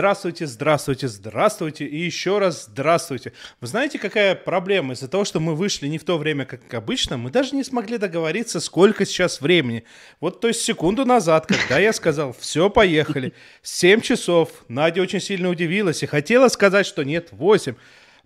[0.00, 3.34] Здравствуйте, здравствуйте, здравствуйте и еще раз здравствуйте.
[3.60, 4.94] Вы знаете, какая проблема?
[4.94, 7.98] Из-за того, что мы вышли не в то время, как обычно, мы даже не смогли
[7.98, 9.84] договориться, сколько сейчас времени.
[10.18, 15.50] Вот то есть секунду назад, когда я сказал, все, поехали, 7 часов, Надя очень сильно
[15.50, 17.74] удивилась и хотела сказать, что нет, 8.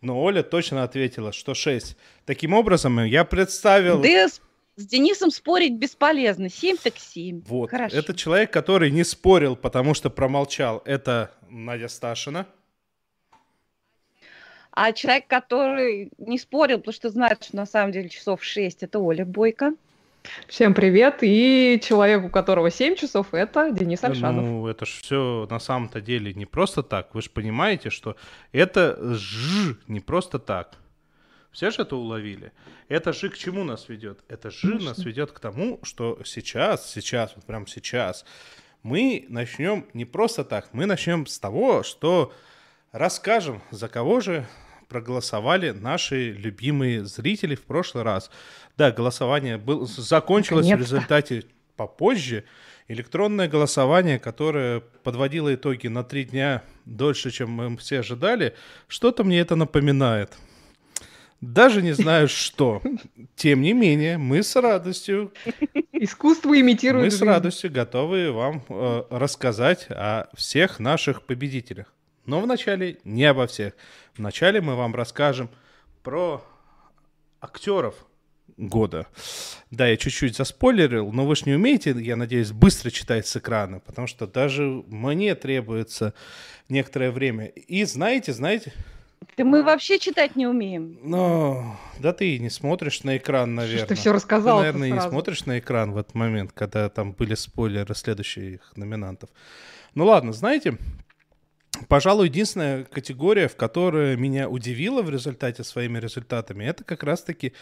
[0.00, 1.96] Но Оля точно ответила, что 6.
[2.24, 4.00] Таким образом, я представил...
[4.00, 4.28] Да
[4.76, 6.48] с Денисом спорить бесполезно.
[6.48, 7.42] Семь так семь.
[7.46, 7.70] Вот.
[7.70, 7.96] Хорошо.
[7.96, 10.82] Это человек, который не спорил, потому что промолчал.
[10.84, 12.46] Это Надя Сташина.
[14.72, 18.98] А человек, который не спорил, потому что знает, что на самом деле часов шесть, это
[18.98, 19.74] Оля Бойко.
[20.48, 21.18] Всем привет.
[21.20, 24.44] И человек, у которого 7 часов, это Денис Альшанов.
[24.44, 27.14] Ну, это же все на самом-то деле не просто так.
[27.14, 28.16] Вы же понимаете, что
[28.50, 30.76] это ж не просто так.
[31.54, 32.52] Все же это уловили.
[32.88, 34.18] Это же к чему нас ведет?
[34.28, 34.88] Это же Конечно.
[34.88, 38.24] нас ведет к тому, что сейчас, сейчас, вот прямо сейчас,
[38.82, 42.34] мы начнем не просто так, мы начнем с того, что
[42.90, 44.46] расскажем, за кого же
[44.88, 48.32] проголосовали наши любимые зрители в прошлый раз.
[48.76, 51.44] Да, голосование был, закончилось в результате
[51.76, 52.44] попозже.
[52.88, 58.54] Электронное голосование, которое подводило итоги на три дня дольше, чем мы все ожидали,
[58.88, 60.36] что-то мне это напоминает.
[61.40, 62.82] Даже не знаю что.
[63.36, 65.32] Тем не менее, мы с радостью...
[65.92, 71.92] Искусство имитирует Мы с радостью готовы вам э, рассказать о всех наших победителях.
[72.26, 73.74] Но вначале не обо всех.
[74.16, 75.48] Вначале мы вам расскажем
[76.02, 76.44] про
[77.40, 77.94] актеров
[78.56, 79.06] года.
[79.70, 83.80] Да, я чуть-чуть заспойлерил, но вы же не умеете, я надеюсь, быстро читать с экрана,
[83.80, 86.14] потому что даже мне требуется
[86.68, 87.46] некоторое время.
[87.46, 88.72] И знаете, знаете,
[89.36, 90.98] да мы вообще читать не умеем.
[91.02, 93.78] Ну, да ты не смотришь на экран, наверное.
[93.78, 94.58] Что ты все рассказал.
[94.58, 95.06] Ты, наверное, сразу.
[95.06, 99.30] не смотришь на экран в этот момент, когда там были спойлеры следующих номинантов.
[99.94, 100.78] Ну ладно, знаете,
[101.88, 107.52] пожалуй, единственная категория, в которой меня удивила в результате своими результатами, это как раз-таки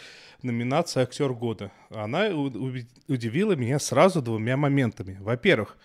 [0.41, 1.71] номинация «Актер года».
[1.89, 2.27] Она
[3.07, 5.17] удивила меня сразу двумя моментами.
[5.19, 5.77] Во-первых,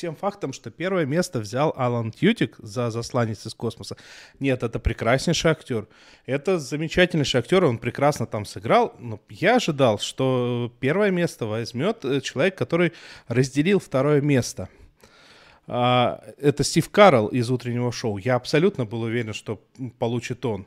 [0.00, 3.96] тем фактом, что первое место взял Алан Тьютик за «Засланец из космоса».
[4.38, 5.88] Нет, это прекраснейший актер.
[6.24, 8.94] Это замечательнейший актер, он прекрасно там сыграл.
[8.98, 12.92] Но я ожидал, что первое место возьмет э, человек, который
[13.28, 14.68] разделил второе место.
[15.66, 18.16] А, это Стив Карл из «Утреннего шоу».
[18.16, 19.62] Я абсолютно был уверен, что
[19.98, 20.66] получит он.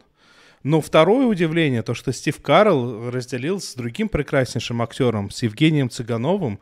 [0.62, 6.60] Но второе удивление, то, что Стив Карл разделил с другим прекраснейшим актером, с Евгением Цыгановым,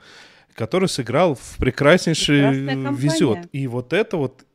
[0.56, 2.42] который сыграл в прекраснейший
[2.94, 3.48] «Везет».
[3.52, 4.46] И вот это вот,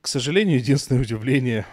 [0.00, 1.66] к сожалению, единственное удивление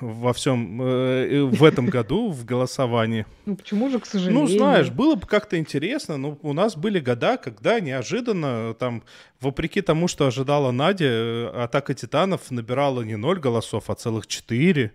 [0.00, 3.26] во всем э, в этом году в голосовании.
[3.46, 4.42] Ну почему же, к сожалению?
[4.42, 9.02] Ну, знаешь, было бы как-то интересно, но у нас были года, когда неожиданно, там,
[9.40, 14.92] вопреки тому, что ожидала Надя, э, «Атака титанов» набирала не ноль голосов, а целых четыре.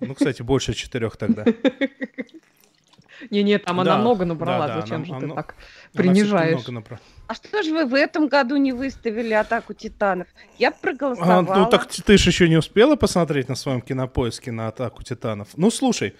[0.00, 1.44] Ну, кстати, больше четырех тогда.
[3.30, 5.54] Не-не, там она много набрала, зачем же ты так
[5.92, 6.60] принижаешь?
[7.26, 10.28] А что же вы в этом году не выставили «Атаку титанов»?
[10.58, 11.54] Я проголосовала.
[11.54, 15.48] А, ну так ты же еще не успела посмотреть на своем кинопоиске на «Атаку титанов».
[15.56, 16.14] Ну слушай,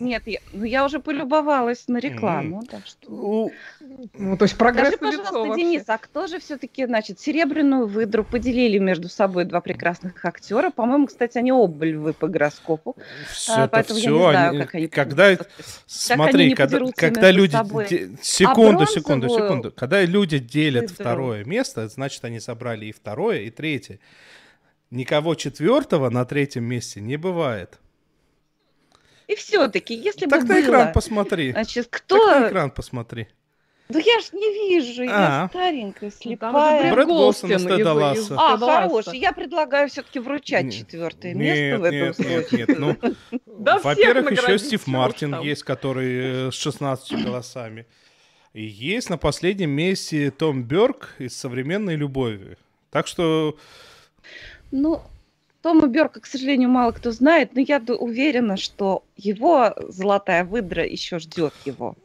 [0.00, 2.68] нет, я, ну я уже полюбовалась на рекламу, mm.
[2.68, 3.10] так что...
[3.10, 3.52] Ну,
[4.14, 8.78] ну, то есть прогресс Скажи, пожалуйста, Денис, а кто же все-таки, значит, серебряную выдру поделили
[8.78, 10.70] между собой два прекрасных актера?
[10.70, 12.96] По-моему, кстати, они оба львы по гороскопу.
[13.30, 14.88] Все а, поэтому все, я не знаю, они, как они...
[14.88, 15.48] Когда, как
[15.86, 17.56] смотри, они когда, когда люди...
[17.88, 19.70] Де, секунду, а секунду, секунду.
[19.70, 20.96] Когда люди делят выдру.
[20.96, 24.00] второе место, значит, они собрали и второе, и третье.
[24.90, 27.78] Никого четвертого на третьем месте не бывает.
[29.26, 30.64] И все-таки, если так бы на было...
[30.64, 31.52] экран посмотри.
[31.52, 32.18] Значит, кто...
[32.18, 33.28] Так на экран посмотри.
[33.90, 35.04] Ну я ж не вижу, а.
[35.04, 36.92] я старенькая, ну, слепая.
[36.92, 38.34] Брэд Голсон из Теда Ласса.
[38.38, 39.18] А, хороший.
[39.18, 42.66] Я предлагаю все-таки вручать четвертое место в этом нет, случае.
[42.66, 42.96] Нет, нет, ну,
[43.82, 47.86] во-первых, еще Стив Мартин есть, который э, с 16 голосами.
[48.54, 52.56] И есть на последнем месте Том Бёрк из «Современной любови».
[52.90, 53.58] Так что...
[54.70, 55.02] Ну,
[55.64, 61.18] Тома Берка, к сожалению, мало кто знает, но я уверена, что его золотая выдра еще
[61.18, 61.96] ждет его.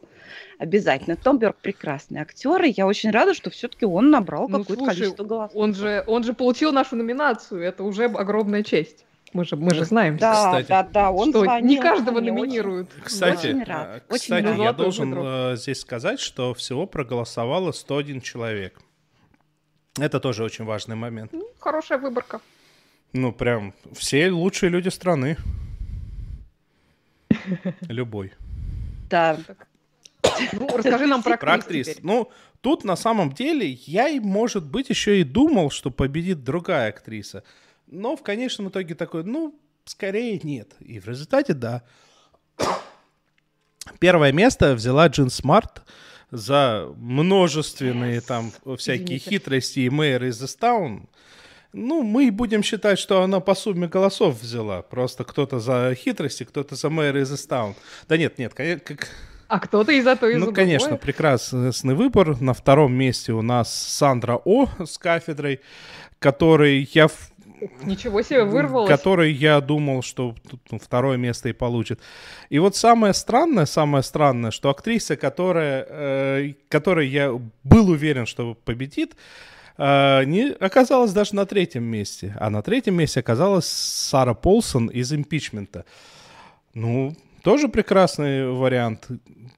[0.58, 1.14] Обязательно.
[1.14, 5.24] Том Берг прекрасный актер, и я очень рада, что все-таки он набрал ну, какое-то количество
[5.24, 5.54] голосов.
[5.54, 9.04] Он же, он же получил нашу номинацию, это уже огромная честь.
[9.34, 10.16] Мы же, мы же знаем.
[10.16, 12.88] Да, кстати, да, да, он что звонил, не каждого номинируют.
[12.94, 17.72] Очень, кстати, очень рад, э, кстати очень я должен э, здесь сказать, что всего проголосовало
[17.72, 18.80] 101 человек.
[19.98, 21.30] Это тоже очень важный момент.
[21.34, 22.40] Ну, хорошая выборка.
[23.12, 25.36] Ну, прям все лучшие люди страны.
[27.88, 28.32] Любой.
[29.08, 29.38] Да.
[30.52, 32.04] Ну, расскажи нам про Про актрис теперь.
[32.04, 32.30] Ну,
[32.60, 37.42] тут на самом деле я, и, может быть, еще и думал, что победит другая актриса.
[37.86, 40.74] Но в конечном итоге такой, ну, скорее нет.
[40.80, 41.82] И в результате да.
[43.98, 45.82] Первое место взяла Джин Смарт
[46.30, 49.30] за множественные там всякие Извините.
[49.30, 51.08] хитрости и Мэйр из Easttown.
[51.72, 54.82] Ну, мы будем считать, что она по сумме голосов взяла.
[54.82, 57.74] Просто кто-то за хитрости, кто-то за Мэйр из Easttown.
[58.08, 59.08] Да нет, нет, конечно, как...
[59.46, 60.64] А кто-то и за то, и за Ну, другое.
[60.64, 62.40] конечно, прекрасный выбор.
[62.40, 65.60] На втором месте у нас Сандра О с кафедрой,
[66.20, 67.08] который я,
[67.82, 68.88] Ничего себе, вырвалось.
[68.88, 72.00] который я думал, что тут, ну, второе место и получит.
[72.48, 77.32] И вот самое странное, самое странное, что актриса, которая, э, которой я
[77.64, 79.16] был уверен, что победит,
[79.80, 82.36] э, не оказалась даже на третьем месте.
[82.38, 85.84] А на третьем месте оказалась Сара Полсон из «Импичмента».
[86.74, 89.08] Ну, тоже прекрасный вариант.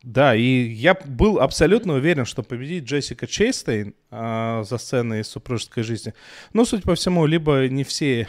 [0.03, 5.85] Да, и я был абсолютно уверен, что победит Джессика Чейстейн а, за сценой из супружеской
[5.85, 6.13] жизни.
[6.53, 8.27] Но, судя по всему, либо не все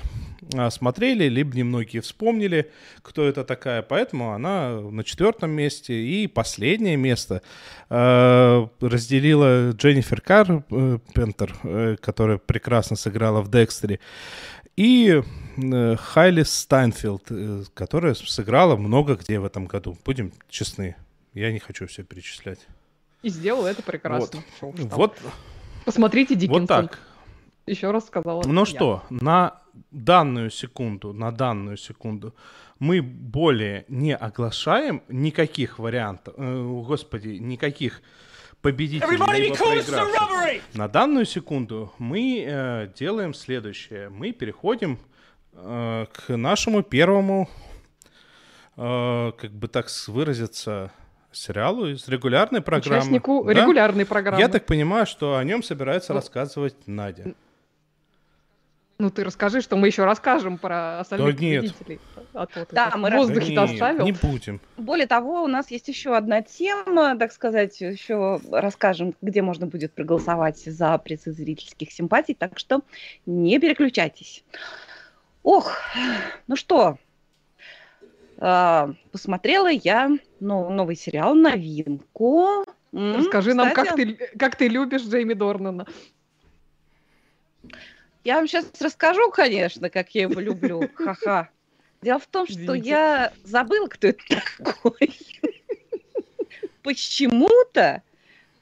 [0.55, 2.69] а, смотрели, либо немногие вспомнили,
[3.01, 3.81] кто это такая.
[3.81, 5.93] Поэтому она на четвертом месте.
[5.95, 7.41] И последнее место
[7.89, 13.99] а, разделила Дженнифер Кар э, Пентер, э, которая прекрасно сыграла в Декстере.
[14.75, 15.23] И э,
[15.55, 19.97] Хайли Стайнфилд, э, которая сыграла много где в этом году.
[20.05, 20.95] Будем честны,
[21.33, 22.59] я не хочу все перечислять.
[23.21, 24.43] И сделал это прекрасно.
[24.59, 24.73] Там.
[24.75, 25.17] Вот,
[25.85, 26.61] Посмотрите Диккенсон.
[26.61, 26.99] вот так.
[27.65, 28.43] Еще раз сказала.
[28.45, 28.65] Ну я.
[28.65, 32.35] что, на данную секунду, на данную секунду
[32.79, 38.01] мы более не оглашаем никаких вариантов, э, господи, никаких
[38.61, 40.61] победителей.
[40.73, 44.09] На данную секунду мы э, делаем следующее.
[44.09, 44.99] Мы переходим
[45.55, 47.49] э, к нашему первому,
[48.77, 50.91] э, как бы так выразиться,
[51.31, 52.99] сериалу из регулярной программы.
[53.01, 53.53] Участнику Да?
[53.53, 54.39] регулярной программы.
[54.41, 56.19] Я так понимаю, что о нем собирается Ну.
[56.19, 57.33] рассказывать Надя.
[58.99, 61.73] Ну ты расскажи, что мы еще расскажем про остальных Да нет.
[62.33, 64.05] А то Да, мы в воздухе Да не, оставил.
[64.05, 64.61] не будем.
[64.77, 69.93] Более того, у нас есть еще одна тема, так сказать, еще расскажем, где можно будет
[69.93, 72.81] проголосовать за призы зрительских симпатий, так что
[73.25, 74.43] не переключайтесь.
[75.43, 75.75] Ох,
[76.47, 76.97] ну что,
[78.37, 80.09] а, посмотрела я
[80.39, 82.65] ну, новый сериал, новинку.
[82.91, 85.87] Расскажи нам, как кстати, ты, как ты любишь Джейми Дорнана.
[88.23, 90.89] Я вам сейчас расскажу, конечно, как я его люблю.
[90.95, 91.49] Ха-ха.
[92.01, 92.89] Дело в том, что Извините.
[92.89, 94.21] я забыла, кто это
[94.57, 95.17] такой.
[96.83, 98.03] Почему-то,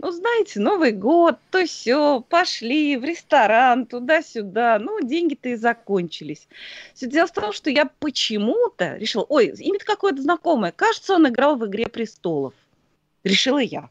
[0.01, 4.79] ну, знаете, Новый год, то все, пошли в ресторан, туда-сюда.
[4.79, 6.47] Ну, деньги-то и закончились.
[6.95, 10.71] Все дело в том, что я почему-то решила, ой, имя-то какое-то знакомое.
[10.71, 12.55] Кажется, он играл в «Игре престолов».
[13.23, 13.89] Решила я.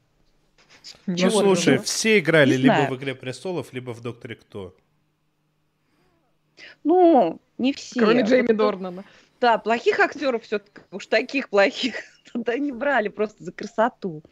[1.06, 1.82] Ну, Чего слушай, думаешь?
[1.84, 2.90] все играли Не либо знаю.
[2.90, 4.74] в «Игре престолов», либо в «Докторе Кто».
[6.82, 8.00] Ну, не все.
[8.00, 9.04] Кроме Джейми Дорнана.
[9.40, 11.94] Да, плохих актеров все-таки, уж таких плохих
[12.32, 14.22] туда не брали просто за красоту.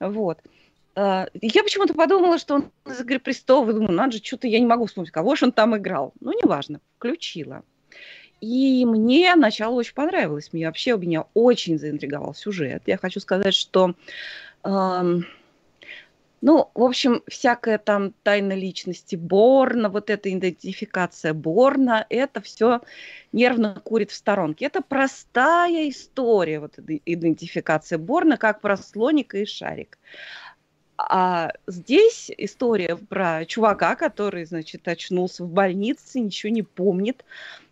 [0.00, 0.38] Вот.
[1.02, 4.66] А, Я почему-то подумала, что он из «Игры престолов», думаю, надо же, что-то я не
[4.66, 6.12] могу вспомнить, кого же он там играл.
[6.20, 7.62] Ну, неважно, включила.
[8.42, 10.52] И мне начало очень понравилось.
[10.52, 12.82] Мне вообще меня очень заинтриговал сюжет.
[12.84, 13.94] Я хочу сказать, что
[14.62, 15.24] ам,
[16.42, 22.80] ну, в общем, всякая там тайна личности Борна, вот эта идентификация Борна, это все
[23.32, 24.66] нервно курит в сторонке.
[24.66, 29.98] Это простая история, вот идентификация Борна, как про слоника и шарик.
[31.08, 37.24] А здесь история про чувака, который, значит, очнулся в больнице, ничего не помнит,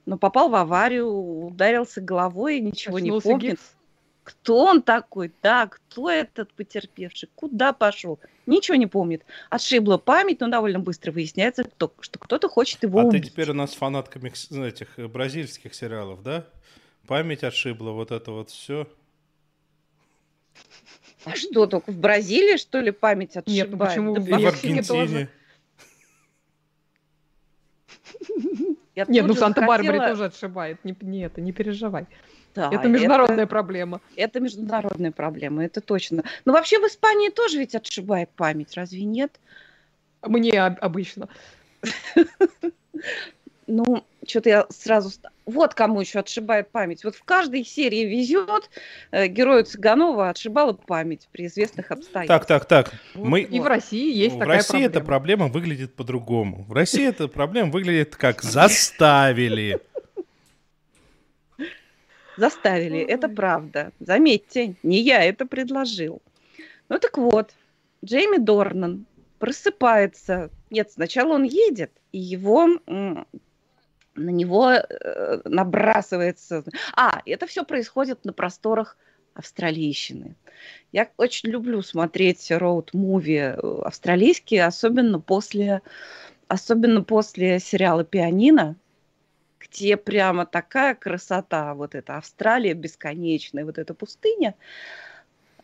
[0.07, 3.51] но попал в аварию, ударился головой, ничего не Очнулся помнит.
[3.53, 3.75] гипс.
[4.25, 5.33] Кто он такой?
[5.43, 7.29] Да, кто этот потерпевший?
[7.35, 8.19] Куда пошел?
[8.47, 9.25] Ничего не помнит.
[9.51, 13.31] Отшибла память, но довольно быстро выясняется, кто, что кто-то хочет его А ты убить.
[13.31, 14.21] теперь у нас фанатка
[14.51, 16.47] ну, этих э, бразильских сериалов, да?
[17.07, 18.87] Память отшибла, вот это вот все.
[21.25, 23.91] А что, только в Бразилии, что ли, память Нет, ну отшибает?
[23.91, 24.49] почему Да в тоже.
[24.49, 25.29] Аргентине.
[28.95, 30.85] я Нет, ну в же Санта-Барбаре захотела- тоже отшибает.
[30.85, 32.07] Не, не это, не переживай.
[32.55, 34.01] Да, это международная проблема.
[34.17, 36.25] Это международная проблема, это точно.
[36.45, 39.39] Но вообще в Испании тоже ведь отшибает память, разве нет?
[40.23, 41.29] Мне об- обычно.
[43.71, 45.11] Ну, что-то я сразу...
[45.47, 47.05] Вот кому еще отшибает память.
[47.05, 48.71] Вот в каждой серии везет
[49.11, 52.47] э, герою Цыганова отшибала память при известных обстоятельствах.
[52.47, 53.01] Так, так, так.
[53.15, 53.41] Вот, Мы...
[53.41, 55.47] И в России есть в такая России эта проблема.
[55.47, 56.65] проблема выглядит по-другому.
[56.69, 59.81] В России эта проблема выглядит как заставили.
[62.37, 63.91] Заставили, это правда.
[63.99, 66.23] Заметьте, не я это предложил.
[66.89, 67.51] Ну так вот,
[68.05, 69.07] Джейми Дорнан
[69.39, 70.51] просыпается.
[70.71, 72.69] Нет, сначала он едет, и его
[74.19, 76.65] на него э, набрасывается.
[76.97, 78.97] А, это все происходит на просторах
[79.35, 80.37] австралийщины.
[80.93, 85.83] Я очень люблю смотреть роуд-муви э, австралийские, особенно после,
[86.49, 88.77] особенно после сериала «Пианино»,
[89.61, 94.55] где прямо такая красота, вот эта Австралия бесконечная, вот эта пустыня.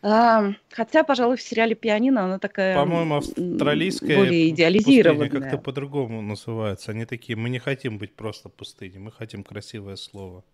[0.07, 5.31] А, хотя, пожалуй, в сериале «Пианино» она такая По-моему, австралийская более идеализированная.
[5.31, 6.91] как-то по-другому называется.
[6.91, 10.45] Они такие, мы не хотим быть просто пустыней, мы хотим красивое слово.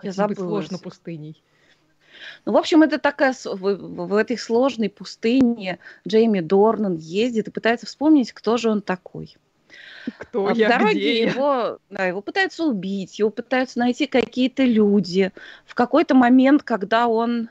[0.00, 0.46] Я забыла.
[0.46, 1.42] сложно пустыней.
[2.44, 7.86] Ну, в общем, это такая в, в этой сложной пустыне Джейми Дорнан ездит и пытается
[7.86, 9.36] вспомнить, кто же он такой.
[10.18, 14.62] Кто а я, в дороге где его, да, его пытаются убить, его пытаются найти какие-то
[14.62, 15.32] люди.
[15.66, 17.48] В какой-то момент, когда он,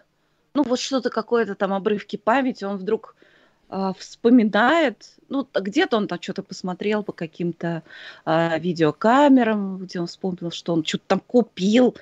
[0.53, 3.15] ну вот что-то какое-то там обрывки памяти, он вдруг
[3.69, 7.83] э, вспоминает, ну где-то он там что-то посмотрел по каким-то
[8.25, 11.95] э, видеокамерам, где он вспомнил, что он что-то там купил,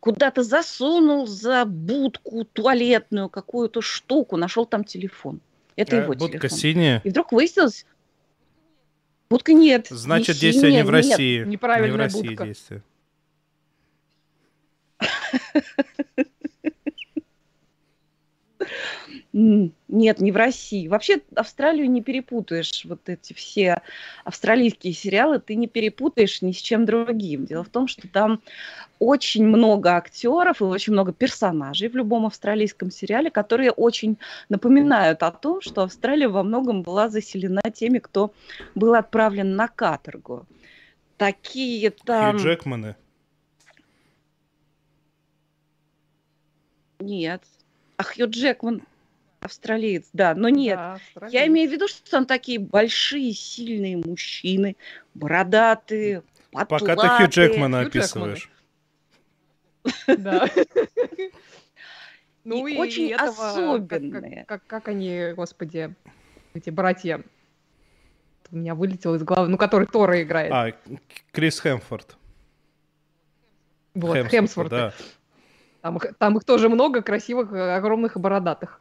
[0.00, 5.40] куда-то засунул за будку туалетную какую-то штуку, нашел там телефон.
[5.76, 6.58] Это а, его будка телефон.
[6.58, 7.00] синяя?
[7.04, 7.86] И вдруг выяснилось,
[9.30, 9.86] будка нет.
[9.90, 11.38] Значит, не действия синяя, не в России.
[11.38, 12.44] Нет, неправильная не в России будка.
[12.44, 12.82] действия.
[19.32, 20.88] Нет, не в России.
[20.88, 22.84] Вообще Австралию не перепутаешь.
[22.84, 23.80] Вот эти все
[24.24, 27.46] австралийские сериалы ты не перепутаешь ни с чем другим.
[27.46, 28.42] Дело в том, что там
[28.98, 34.18] очень много актеров и очень много персонажей в любом австралийском сериале, которые очень
[34.50, 38.34] напоминают о том, что Австралия во многом была заселена теми, кто
[38.74, 40.46] был отправлен на каторгу.
[41.16, 42.36] Такие там...
[42.36, 42.96] Хью Джекманы.
[47.00, 47.42] Нет.
[47.96, 48.82] А Хью Джекман
[49.42, 50.76] Австралиец, да, но нет.
[50.76, 54.76] Да, я имею в виду, что там такие большие, сильные мужчины,
[55.14, 56.22] бородатые,
[56.52, 56.96] потлатые.
[56.96, 58.50] Пока ты Хью Джекмана описываешь.
[60.06, 60.48] Да.
[62.44, 64.46] Ну и очень особенные.
[64.46, 65.94] Как они, господи,
[66.54, 67.22] эти братья,
[68.50, 70.52] у меня вылетело из головы, ну, который Тора играет.
[70.52, 70.72] А,
[71.32, 72.16] Крис Хемфорд.
[73.94, 74.70] Вот, Хемсворт.
[74.70, 74.94] Да.
[75.80, 78.80] Там, там их тоже много, красивых, огромных и бородатых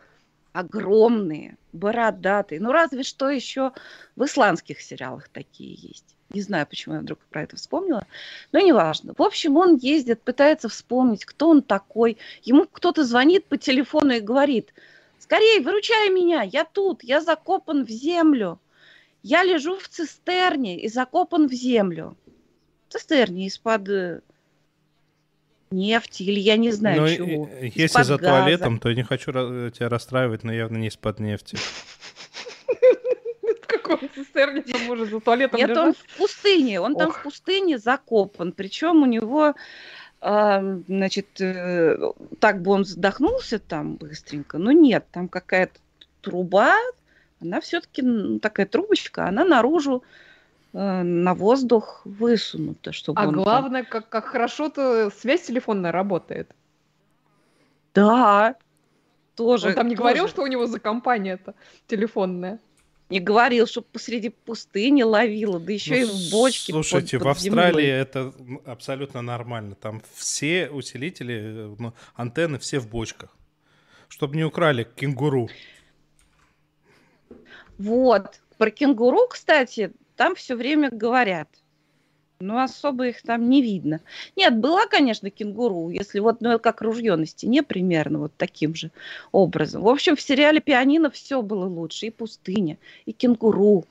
[0.54, 2.60] огромные, бородатые.
[2.60, 3.72] Ну, разве что еще
[4.16, 6.16] в исландских сериалах такие есть.
[6.30, 8.06] Не знаю, почему я вдруг про это вспомнила,
[8.52, 9.14] но неважно.
[9.18, 12.18] В общем, он ездит, пытается вспомнить, кто он такой.
[12.44, 14.74] Ему кто-то звонит по телефону и говорит,
[15.20, 18.60] скорее, выручай меня, я тут, я закопан в землю.
[19.24, 22.18] Я лежу в цистерне и закопан в землю.
[22.90, 24.22] Цистерне из-под э,
[25.72, 27.50] нефти или я не знаю но чего.
[27.62, 28.32] Если за газа.
[28.32, 31.58] туалетом, то я не хочу тебя расстраивать, но явно не из-под нефти.
[33.42, 37.78] В каком цистерне он может за туалетом Нет, он в пустыне, он там в пустыне
[37.78, 39.54] закопан, причем у него
[40.22, 41.98] значит, э,
[42.40, 45.80] так бы он задохнулся там быстренько, но нет, там какая-то
[46.22, 46.76] труба,
[47.42, 50.31] она все-таки такая трубочка, она наружу Э,
[50.74, 56.56] на воздух высунуто, чтобы А он главное, как, как хорошо-то связь телефонная работает.
[57.94, 58.56] Да,
[59.36, 59.70] тоже.
[59.70, 60.04] Он там не тоже.
[60.04, 61.56] говорил, что у него за компания-то
[61.88, 62.60] телефонная?
[63.10, 66.72] Не говорил, что посреди пустыни ловила, да еще ну, и в бочке.
[66.72, 67.90] Слушайте, под, под в Австралии землей.
[67.90, 68.34] это
[68.66, 69.76] абсолютно нормально.
[69.76, 73.36] Там все усилители, ну, антенны все в бочках.
[74.08, 75.50] Чтобы не украли кенгуру.
[77.78, 78.40] Вот.
[78.58, 81.48] Про кенгуру, кстати, там все время говорят.
[82.40, 84.02] Но особо их там не видно.
[84.36, 88.92] Нет, была, конечно, кенгуру, если вот, ну, как ружье на стене примерно, вот таким же
[89.32, 89.82] образом.
[89.82, 92.06] В общем, в сериале «Пианино» все было лучше.
[92.06, 93.86] И пустыня, и кенгуру,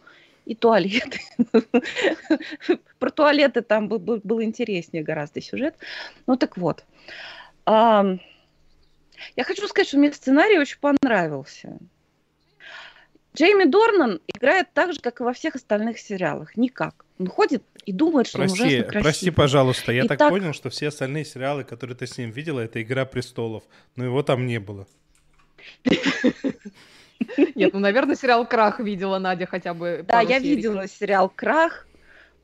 [0.46, 1.18] и туалеты.
[3.00, 5.75] Про туалеты там был, был, интереснее гораздо сюжет.
[6.28, 6.84] Ну так вот.
[7.66, 8.18] Я
[9.38, 11.76] хочу сказать, что мне сценарий очень понравился.
[13.37, 16.56] Джейми Дорнан играет так же, как и во всех остальных сериалах.
[16.56, 17.04] Никак.
[17.18, 19.02] Он ходит и думает, что прости, он ужасно красивый.
[19.02, 22.60] Прости, пожалуйста, я так, так понял, что все остальные сериалы, которые ты с ним видела,
[22.60, 23.62] это «Игра престолов»,
[23.96, 24.87] но его там не было.
[27.54, 31.87] Нет, ну, наверное, сериал «Крах» видела Надя хотя бы Да, я видела сериал «Крах»,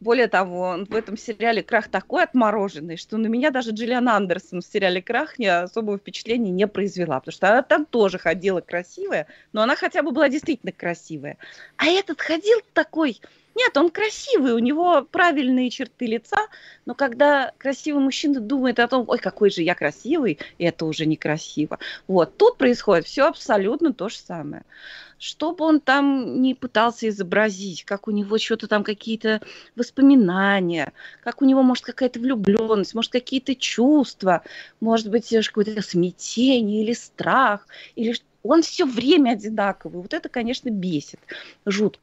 [0.01, 4.67] более того, в этом сериале «Крах» такой отмороженный, что на меня даже Джиллиан Андерсон в
[4.67, 9.63] сериале «Крах» не особого впечатления не произвела, потому что она там тоже ходила красивая, но
[9.63, 11.39] она хотя бы была действительно красивая.
[11.77, 13.21] А этот ходил такой
[13.55, 16.47] Нет, он красивый, у него правильные черты лица,
[16.85, 21.07] но когда красивый мужчина думает о том, ой, какой же я красивый, и это уже
[21.07, 21.79] некрасиво.
[22.07, 24.65] Вот, тут происходит все абсолютно то же самое
[25.19, 29.41] что бы он там не пытался изобразить, как у него что-то там какие-то
[29.75, 34.43] воспоминания, как у него, может, какая-то влюбленность, может, какие-то чувства,
[34.81, 40.03] может быть, какое-то смятение или страх, или он все время одинаковый.
[40.03, 41.21] Вот это, конечно, бесит
[41.65, 42.01] жутко.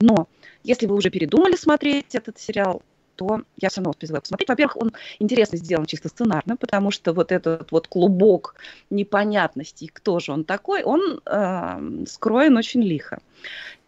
[0.00, 0.28] Но
[0.62, 2.82] если вы уже передумали смотреть этот сериал,
[3.16, 4.48] то я все равно призываю посмотреть.
[4.48, 8.54] Во-первых, он интересно сделан чисто сценарно, потому что вот этот вот клубок
[8.90, 13.20] непонятностей, кто же он такой, он э, скроен очень лихо.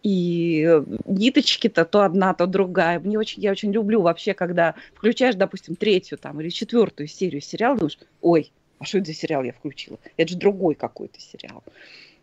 [0.03, 3.01] И ниточки-то то одна, то другая.
[3.01, 7.77] Мне очень, я очень люблю вообще, когда включаешь, допустим, третью там или четвертую серию сериала,
[7.77, 9.99] думаешь, ой, а что это за сериал я включила?
[10.17, 11.65] Это же другой какой-то сериал.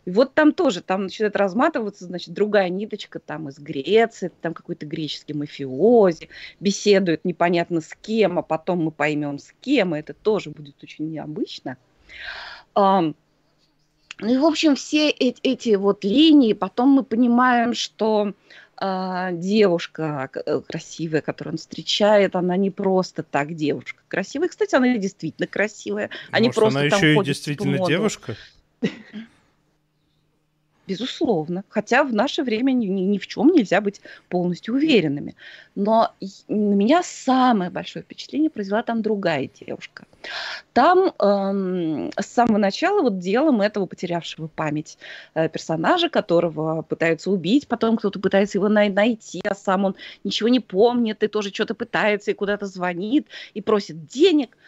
[0.06, 4.86] И вот там тоже, там начинает разматываться, значит, другая ниточка там из Греции, там какой-то
[4.86, 6.28] греческий мафиози,
[6.60, 11.10] беседует непонятно с кем, а потом мы поймем с кем, и это тоже будет очень
[11.10, 11.76] необычно.
[12.76, 13.14] Ну
[14.20, 18.32] и, в общем, все эти, эти вот линии, потом мы понимаем, что
[18.80, 20.30] э, девушка
[20.68, 24.48] красивая, которую он встречает, она не просто так девушка красивая.
[24.48, 28.36] Кстати, она действительно красивая, а не просто она еще и действительно девушка?
[30.86, 31.64] Безусловно.
[31.68, 35.34] Хотя в наше время ни, ни, в чем нельзя быть полностью уверенными.
[35.74, 36.12] Но
[36.48, 40.06] на меня самое большое впечатление произвела там другая девушка.
[40.72, 44.96] Там эм, с самого начала вот делом этого потерявшего память
[45.34, 50.48] э, персонажа, которого пытаются убить, потом кто-то пытается его най- найти, а сам он ничего
[50.48, 54.56] не помнит, и тоже что-то пытается, и куда-то звонит, и просит денег–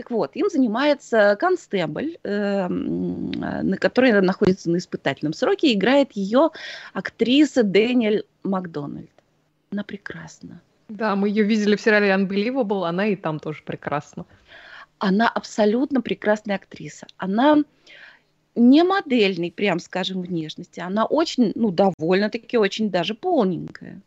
[0.00, 6.52] так вот, им занимается констебль, э, на который находится на испытательном сроке, играет ее
[6.94, 9.10] актриса Дэниэль Макдональд.
[9.70, 10.62] Она прекрасна.
[10.88, 14.24] Да, мы ее видели в сериале Unbelievable, она и там тоже прекрасна.
[14.98, 17.06] Она абсолютно прекрасная актриса.
[17.18, 17.62] Она
[18.54, 20.80] не модельной, прям скажем, внешности.
[20.80, 24.00] Она очень, ну, довольно-таки очень даже полненькая.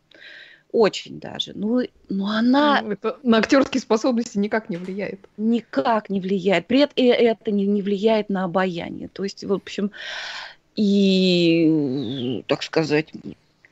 [0.74, 1.52] Очень даже.
[1.54, 2.82] Ну, ну она...
[2.82, 5.20] Ну, это на актерские способности никак не влияет.
[5.36, 6.66] Никак не влияет.
[6.66, 9.06] При этом это не, не влияет на обаяние.
[9.06, 9.92] То есть, в общем,
[10.74, 13.12] и, так сказать,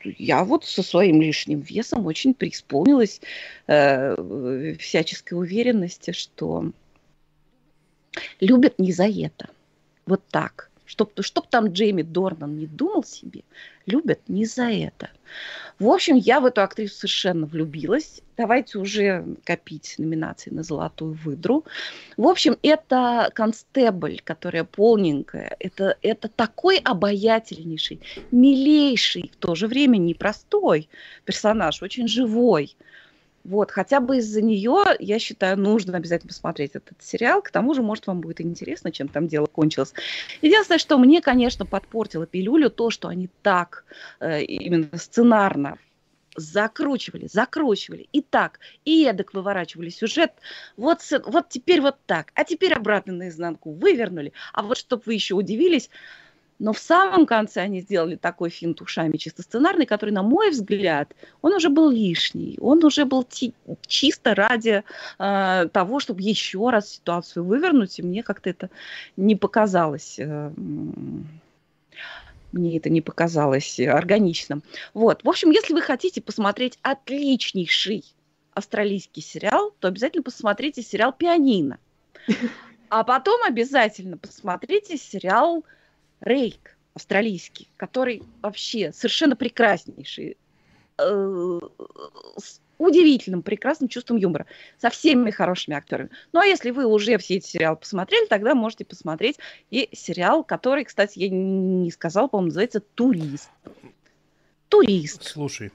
[0.04, 3.20] я вот со своим лишним весом очень преисполнилась
[3.66, 6.70] э, всяческой уверенности, что
[8.38, 9.48] любят не за это.
[10.06, 10.70] Вот так.
[10.92, 13.44] Чтоб, чтоб там Джейми Дорнан не думал себе,
[13.86, 15.08] любят не за это.
[15.78, 18.20] В общем, я в эту актрису совершенно влюбилась.
[18.36, 21.64] Давайте уже копить номинации на «Золотую выдру».
[22.18, 25.56] В общем, это констебль, которая полненькая.
[25.60, 30.90] Это, это такой обаятельнейший, милейший, в то же время непростой
[31.24, 32.76] персонаж, очень живой.
[33.44, 37.42] Вот, хотя бы из-за нее, я считаю, нужно обязательно посмотреть этот сериал.
[37.42, 39.92] К тому же, может, вам будет интересно, чем там дело кончилось.
[40.42, 43.84] Единственное, что мне, конечно, подпортило пилюлю, то, что они так
[44.20, 45.78] э, именно сценарно
[46.36, 50.32] закручивали, закручивали, и так, и эдак выворачивали сюжет.
[50.76, 54.32] Вот, вот теперь вот так, а теперь обратно наизнанку вывернули.
[54.52, 55.90] А вот чтобы вы еще удивились,
[56.62, 61.12] но в самом конце они сделали такой финт ушами чисто сценарный, который, на мой взгляд,
[61.40, 62.56] он уже был лишний.
[62.60, 63.26] Он уже был
[63.88, 64.84] чисто ради
[65.18, 67.98] э, того, чтобы еще раз ситуацию вывернуть.
[67.98, 68.70] И мне как-то это
[69.16, 70.20] не показалось...
[70.20, 70.52] Э,
[72.52, 74.62] мне это не показалось органичным.
[74.94, 75.24] Вот.
[75.24, 78.04] В общем, если вы хотите посмотреть отличнейший
[78.54, 81.80] австралийский сериал, то обязательно посмотрите сериал «Пианино».
[82.88, 85.64] А потом обязательно посмотрите сериал
[86.22, 90.36] Рейк австралийский, который вообще совершенно прекраснейший,
[90.98, 91.60] э,
[92.36, 94.46] с удивительным, прекрасным чувством юмора,
[94.78, 96.10] со всеми хорошими актерами.
[96.32, 99.38] Ну а если вы уже все эти сериалы посмотрели, тогда можете посмотреть
[99.70, 103.50] и сериал, который, кстати, я не сказала, по-моему, называется «Турист».
[104.68, 105.24] «Турист».
[105.24, 105.70] Слушай,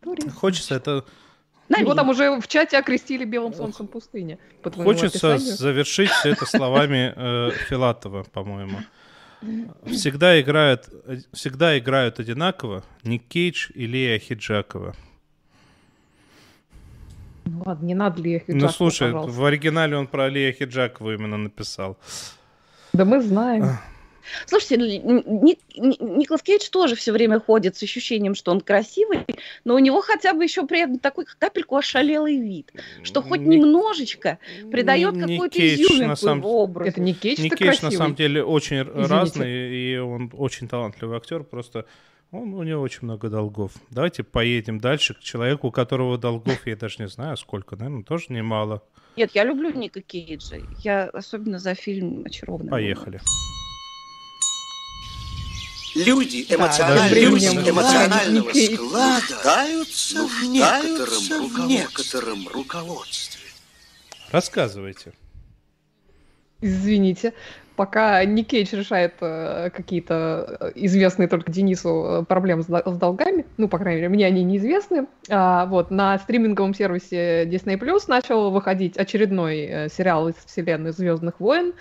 [0.00, 0.34] Турист.
[0.34, 1.04] хочется это...
[1.68, 4.38] На Его там уже в чате окрестили белым солнцем пустыни.
[4.62, 8.78] Хочется завершить все это словами э, Филатова, по-моему.
[9.86, 10.88] Всегда играют,
[11.32, 14.94] всегда играют одинаково Ник Кейдж и Лия Хиджакова.
[17.44, 19.40] Ну ладно, не надо Лия Хиджакова, Ну слушай, пожалуйста.
[19.40, 21.96] в оригинале он про Лия Хиджакова именно написал.
[22.92, 23.78] Да мы знаем.
[24.46, 29.24] Слушайте, Ник, Николас Кейдж тоже все время ходит с ощущением, что он красивый,
[29.64, 33.60] но у него хотя бы еще при этом такой капельку ошалелый вид, что хоть Ник...
[33.60, 34.38] немножечко
[34.70, 36.38] придает какую-то изюминку самом...
[36.38, 36.90] его образу.
[36.90, 39.08] Это не Кейдж, Ник Кейдж на самом деле очень Извините.
[39.08, 41.86] разный, и он очень талантливый актер, просто
[42.30, 43.72] Он, у него очень много долгов.
[43.90, 48.26] Давайте поедем дальше к человеку, у которого долгов, я даже не знаю сколько, наверное, тоже
[48.28, 48.82] немало.
[49.16, 50.58] Нет, я люблю Ника Кейджа.
[50.84, 52.70] Я особенно за фильм «Очарованный».
[52.70, 53.20] Поехали.
[56.04, 63.42] Люди эмоционального, да, люди эмоционального склада нуждаются, нуждаются в некотором руководстве.
[64.30, 65.12] Рассказывайте.
[66.60, 67.32] Извините
[67.78, 73.46] пока не Кейдж решает э, какие-то э, известные только Денису э, проблемы с, с долгами,
[73.56, 78.50] ну, по крайней мере, мне они неизвестны, а, вот, на стриминговом сервисе Disnей Plus начал
[78.50, 81.72] выходить очередной э, сериал из вселенной Звездных войн,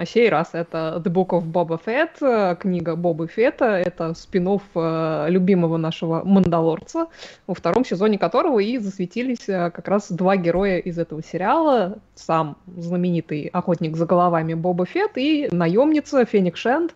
[0.00, 4.48] на сей раз это The Book of Boba Fett, э, книга Боба Фетта, это спин
[4.74, 7.08] э, любимого нашего Мандалорца,
[7.46, 12.56] во втором сезоне которого и засветились э, как раз два героя из этого сериала, сам
[12.78, 16.94] знаменитый охотник за головами Боба Фетт и наемница Феник Шенд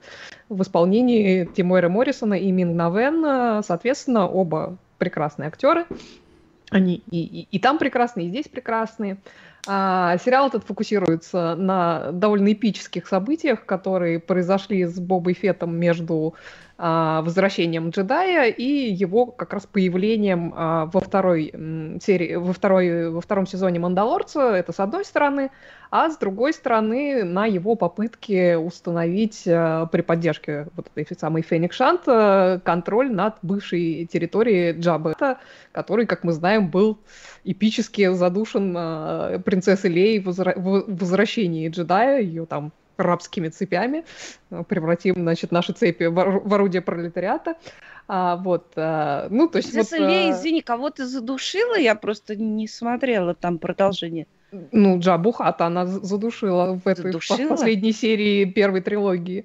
[0.48, 3.62] в исполнении Тимуэра Моррисона и Минг Навен.
[3.62, 5.84] Соответственно, оба прекрасные актеры.
[6.70, 9.18] Они и, и, и там прекрасные, и здесь прекрасные.
[9.66, 16.34] А, сериал этот фокусируется на довольно эпических событиях, которые произошли с Бобой Феттом между
[16.76, 21.54] а, возвращением джедая и его как раз появлением а, во второй
[22.02, 25.50] серии, во, второй, во втором сезоне Мандалорца, это с одной стороны,
[25.96, 31.76] а с другой стороны на его попытке установить а, при поддержке вот этой самой Феникс
[31.76, 32.02] Шант
[32.64, 35.14] контроль над бывшей территорией Джабы,
[35.70, 36.98] который, как мы знаем, был
[37.44, 38.72] эпически задушен
[39.44, 44.04] принцессой Лей в возвращении джедая, ее там рабскими цепями,
[44.50, 47.56] э, превратим, значит, наши цепи в, в орудие пролетариата.
[48.06, 49.72] А, вот, а, ну, то есть...
[49.72, 51.78] Принцесса вот, Лея, извини, кого ты задушила?
[51.78, 54.26] Я просто не смотрела там продолжение.
[54.72, 57.48] Ну, Джабу Хата она задушила в этой задушила?
[57.48, 59.44] последней серии первой трилогии.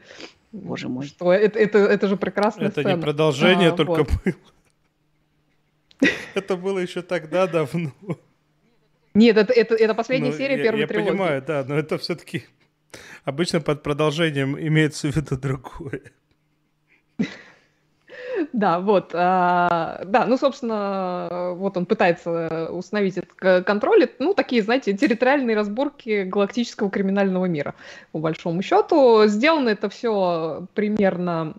[0.52, 1.06] Боже мой.
[1.06, 2.96] Что, это, это, это же прекрасная это сцена.
[2.96, 4.10] не продолжение, а, только вот.
[4.24, 4.36] было.
[6.34, 7.92] Это было еще тогда давно.
[9.14, 11.08] Нет, это, это, это последняя ну, серия я, первой я трилогии.
[11.08, 12.46] Я понимаю, да, но это все-таки
[13.24, 16.02] Обычно под продолжением имеется в виду другое.
[18.54, 19.12] Да, вот.
[19.14, 24.10] А, да, ну, собственно, вот он пытается установить этот контроль.
[24.20, 27.76] Ну, такие, знаете, территориальные разборки галактического криминального мира,
[28.12, 29.26] по большому счету.
[29.28, 31.56] Сделано это все примерно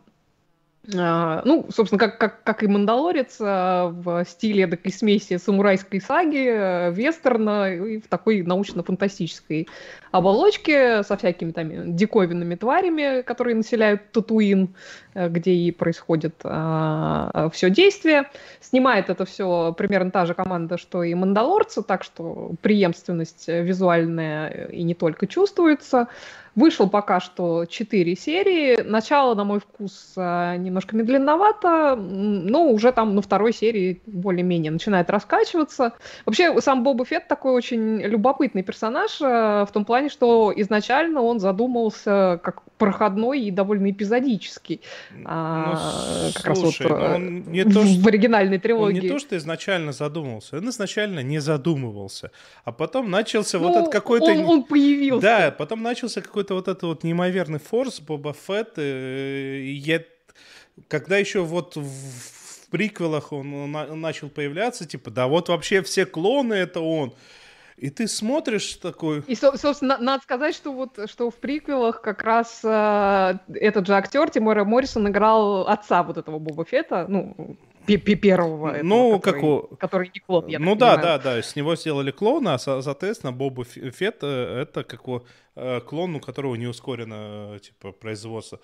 [0.93, 6.93] ну, собственно, как, как, как и «Мандалорец» а, в стиле такой смеси самурайской саги, э,
[6.93, 9.69] вестерна и в такой научно-фантастической
[10.11, 14.75] оболочке со всякими там диковинными тварями, которые населяют Татуин,
[15.15, 18.31] э, где и происходит а, все действие.
[18.61, 24.83] Снимает это все примерно та же команда, что и «Мандалорца», так что преемственность визуальная и
[24.83, 26.09] не только чувствуется.
[26.55, 28.83] Вышел пока что 4 серии.
[28.83, 35.11] Начало, на мой вкус, э, немножко медленновато, но уже там на второй серии более-менее начинает
[35.11, 35.93] раскачиваться.
[36.27, 41.39] Вообще, сам Боба Фетт такой очень любопытный персонаж э, в том плане, что изначально он
[41.39, 44.81] задумался как проходной и довольно эпизодический.
[45.15, 48.99] Ну, а, как слушай, раз вот ну, он не в, то, что, в оригинальной трилогии.
[48.99, 52.33] Он не то, что изначально задумался, он изначально не задумывался.
[52.65, 54.33] А потом начался ну, вот этот какой-то...
[54.33, 55.23] Он, он появился.
[55.23, 58.75] Да, потом начался какой-то вот этот вот неимоверный форс Боба Фетт.
[58.79, 60.03] Э, и я...
[60.89, 66.81] Когда еще вот в, приквелах он, начал появляться, типа, да вот вообще все клоны это
[66.81, 67.13] он.
[67.77, 69.21] И ты смотришь такой...
[69.27, 74.29] И, собственно, надо сказать, что вот что в приквелах как раз э, этот же актер
[74.29, 78.69] Тимура Моррисон играл отца вот этого Боба Фета, ну, первого.
[78.69, 79.77] Этого, ну, который, как у...
[79.77, 81.21] который не клон, я Ну да, понимаю.
[81.23, 85.23] да, да, с него сделали клона, а, соответственно, Боба Фет э, это как у,
[85.57, 88.61] э, клон, у которого не ускорено, типа, производство.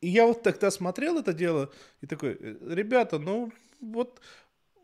[0.00, 4.20] И я вот тогда смотрел это дело и такой, ребята, ну, вот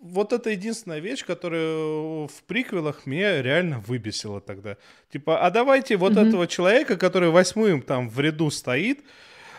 [0.01, 4.77] вот это единственная вещь, которая в приквелах меня реально выбесила тогда.
[5.11, 6.29] Типа, а давайте вот mm-hmm.
[6.29, 9.03] этого человека, который восьмым там в ряду стоит, э,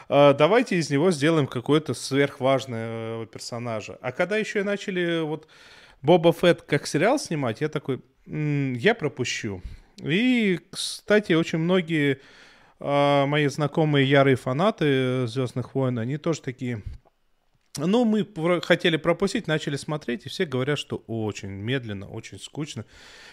[0.09, 3.97] давайте из него сделаем какой-то сверхважного персонажа.
[4.01, 5.47] А когда еще начали вот
[6.01, 9.61] Боба Фетт как сериал снимать, я такой, м-м, я пропущу.
[10.01, 12.19] И, кстати, очень многие
[12.79, 16.83] э, мои знакомые ярые фанаты Звездных войн, они тоже такие
[17.79, 18.25] ну, мы
[18.61, 22.85] хотели пропустить, начали смотреть, и все говорят, что очень медленно, очень скучно.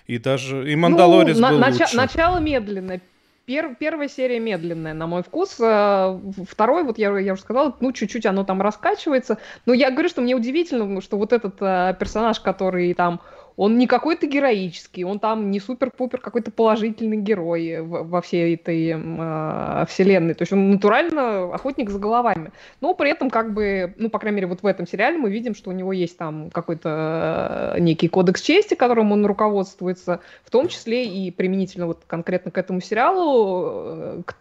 [0.07, 1.97] И даже и Мандалорец ну, был на- лучше.
[1.97, 3.01] Начало медленно.
[3.47, 5.59] Пер, первая серия медленная, на мой вкус.
[5.61, 9.39] А, второй, вот я, я уже сказала, ну, чуть-чуть оно там раскачивается.
[9.67, 13.21] Но я говорю, что мне удивительно, что вот этот а, персонаж, который там
[13.57, 19.85] он не какой-то героический, он там не супер-пупер какой-то положительный герой во всей этой э,
[19.89, 20.35] вселенной.
[20.35, 22.51] То есть он натурально охотник за головами.
[22.81, 25.55] Но при этом, как бы, ну, по крайней мере, вот в этом сериале мы видим,
[25.55, 30.69] что у него есть там какой-то э, некий кодекс чести, которым он руководствуется, в том
[30.69, 34.37] числе и применительно вот конкретно к этому сериалу, э, к,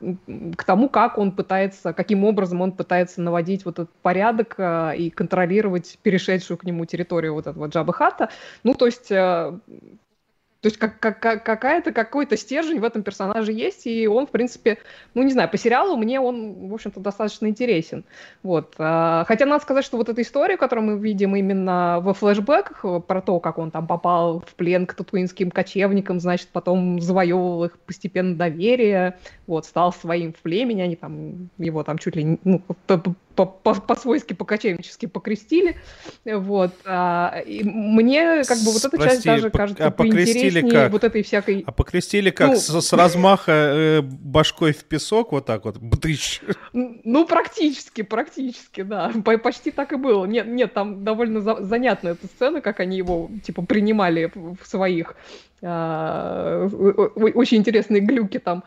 [0.58, 5.10] к тому, как он пытается, каким образом он пытается наводить вот этот порядок э, и
[5.12, 8.30] контролировать перешедшую к нему территорию вот этого Джаба Хата.
[8.64, 9.60] Ну, то есть есть э,
[10.64, 14.78] то есть как, как, какая-то, какой-то стержень в этом персонаже есть, и он, в принципе,
[15.14, 18.06] ну, не знаю, по сериалу мне он, в общем-то, достаточно интересен.
[18.44, 18.74] Вот.
[18.78, 23.02] А, хотя надо сказать, что вот эта история, которую мы видим именно во флешбеках, э,
[23.06, 27.78] про то, как он там попал в плен к татуинским кочевникам, значит, потом завоевывал их
[27.80, 32.62] постепенно доверие, вот, стал своим в племени, они там, его там чуть ли, ну,
[33.36, 35.78] по-свойски, по-кочевнически покрестили.
[36.26, 36.72] Вот.
[36.86, 40.92] А, и мне как бы вот эта часть даже по- кажется а поинтереснее как?
[40.92, 41.64] вот этой всякой...
[41.66, 42.52] А покрестили как?
[42.52, 42.56] Ну...
[42.56, 45.78] С, с размаха э, башкой в песок вот так вот?
[45.78, 46.42] Бтыщ.
[46.74, 49.12] Ну, практически, практически, да.
[49.44, 50.26] Почти так и было.
[50.26, 55.16] Нет, нет там довольно за- занятная эта сцена, как они его, типа, принимали в своих...
[55.62, 58.64] Э, очень интересные глюки там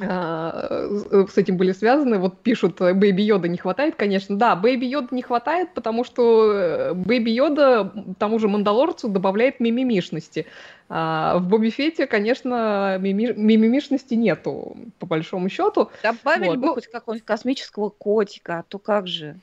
[0.00, 2.18] с этим были связаны.
[2.18, 4.36] Вот пишут, э, Baby Йода не хватает, конечно.
[4.36, 10.46] Да, Baby Йода не хватает, потому что э, Baby Йода тому же Мандалорцу добавляет мимимишности.
[10.88, 15.90] А в Боби Фете, конечно, мими мимимишности нету, по большому счету.
[16.02, 16.58] Добавили вот.
[16.58, 19.36] бы ну, хоть какого-нибудь космического котика, а то как же?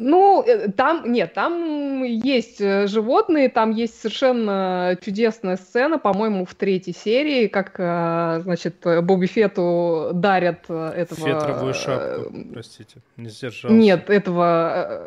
[0.00, 6.54] Ну, э, там, нет, там есть э, животные, там есть совершенно чудесная сцена, по-моему, в
[6.54, 11.20] третьей серии, как, э, значит, Боби Фету дарят этого...
[11.20, 13.76] Фетровую шапку, простите, не сдержался.
[13.76, 15.02] Нет, этого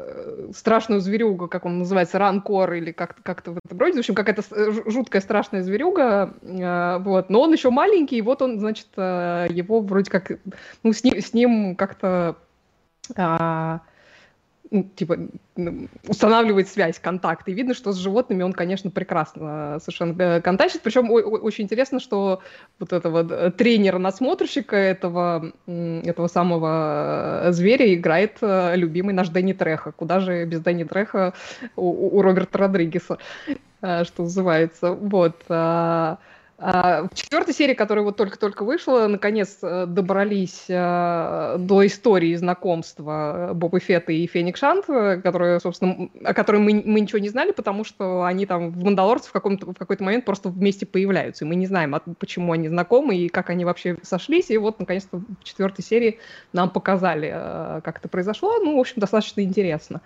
[0.53, 3.95] страшную зверюгу, как он называется, ранкор или как-то как в этом роде.
[3.95, 4.43] В общем, какая-то
[4.91, 7.29] жуткая страшная зверюга, вот.
[7.29, 10.31] Но он еще маленький, и вот он, значит, его вроде как,
[10.83, 12.35] ну, с ним, с ним как-то...
[13.15, 13.81] А,
[14.95, 15.17] типа,
[16.07, 17.47] устанавливает связь, контакт.
[17.49, 20.81] И видно, что с животными он, конечно, прекрасно совершенно э, контактит.
[20.81, 22.41] Причем очень интересно, что
[22.79, 29.91] вот этого э, тренера-насмотрщика, этого, этого самого э, зверя играет любимый наш Дэнни Треха.
[29.91, 31.33] Куда же без Дэнни Треха
[31.75, 33.17] у, у Роберта Родригеса,
[33.81, 34.91] что называется.
[34.93, 35.43] Вот.
[36.63, 43.49] А, в четвертой серии, которая вот только-только вышла, наконец э, добрались э, до истории знакомства
[43.55, 47.83] Боба Фетта и Феник Шант, которые, собственно, о которой мы, мы ничего не знали, потому
[47.83, 51.65] что они там в «Мандалорце» в, в какой-то момент просто вместе появляются, и мы не
[51.65, 56.19] знаем, почему они знакомы и как они вообще сошлись, и вот, наконец-то, в четвертой серии
[56.53, 60.01] нам показали, э, как это произошло, ну, в общем, достаточно интересно.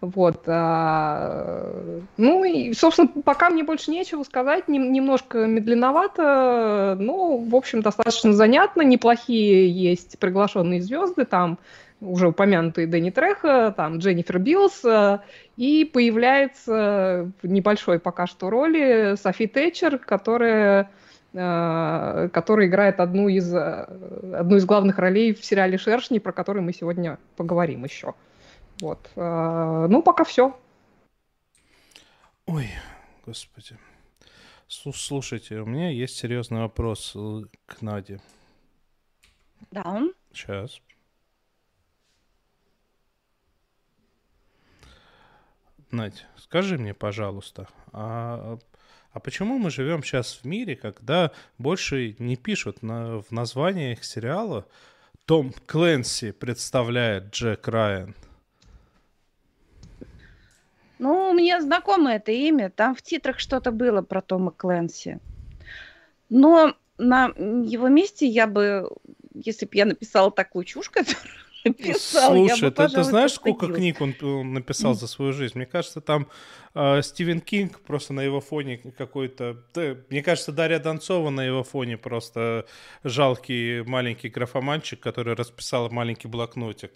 [0.00, 0.44] Вот.
[0.46, 7.82] А, ну, и, собственно, пока мне больше нечего сказать, немножко медленновато, маловато, ну, в общем,
[7.82, 11.58] достаточно занятно, неплохие есть приглашенные звезды, там
[12.00, 15.18] уже упомянутые Дэнни Треха, там Дженнифер Билс, э,
[15.56, 20.90] и появляется в небольшой пока что роли Софи Тэтчер, которая
[21.32, 26.62] э, которая играет одну из, э, одну из главных ролей в сериале «Шершни», про который
[26.62, 28.14] мы сегодня поговорим еще.
[28.80, 29.10] Вот.
[29.16, 30.56] Ну, пока все.
[32.46, 32.68] Ой,
[33.26, 33.76] господи.
[34.68, 38.20] Слушайте, у меня есть серьезный вопрос э, к Наде.
[39.70, 40.02] Да.
[40.30, 40.82] Сейчас.
[45.90, 48.58] Надь, скажи мне, пожалуйста, а,
[49.10, 54.66] а почему мы живем сейчас в мире, когда больше не пишут на, в названиях сериала
[55.24, 58.14] Том Кленси представляет Джек Райан?
[60.98, 62.70] Ну, мне знакомо это имя.
[62.70, 65.20] Там в титрах что-то было про Тома Кленси.
[66.28, 68.88] Но на его месте я бы,
[69.32, 71.22] если бы я написала такую чушь, которую
[71.64, 75.52] написал, Слушай, я бы, ты, ты знаешь, сколько книг он, он написал за свою жизнь?
[75.56, 76.28] Мне кажется, там
[76.74, 79.62] э, Стивен Кинг просто на его фоне какой-то...
[79.74, 82.66] Да, мне кажется, Дарья Донцова на его фоне просто
[83.04, 86.92] жалкий маленький графоманчик, который расписал маленький блокнотик.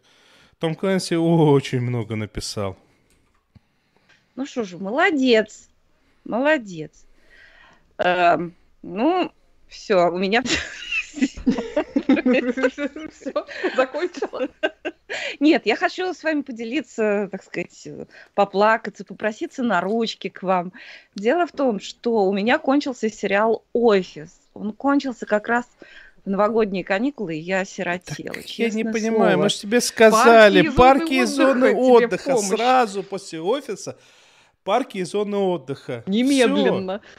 [0.59, 2.77] Том Кленси очень много написал.
[4.35, 5.69] Ну что же, молодец,
[6.25, 7.05] молодец.
[7.99, 9.31] Эм, ну,
[9.69, 10.43] все, у меня
[13.11, 14.49] все, закончила.
[15.41, 17.89] Нет, я хочу с вами поделиться, так сказать,
[18.35, 20.73] поплакаться, попроситься на ручки к вам.
[21.15, 24.31] Дело в том, что у меня кончился сериал «Офис».
[24.55, 25.67] Он кончился как раз
[26.25, 28.35] в новогодние каникулы, и я осиротела.
[28.35, 32.37] Так, я не понимаю, мы же тебе сказали, парки и зоны, парки и зоны отдыха
[32.39, 33.99] сразу после офиса
[34.65, 36.03] парки и зоны отдыха.
[36.07, 37.01] Немедленно.
[37.01, 37.11] Всё.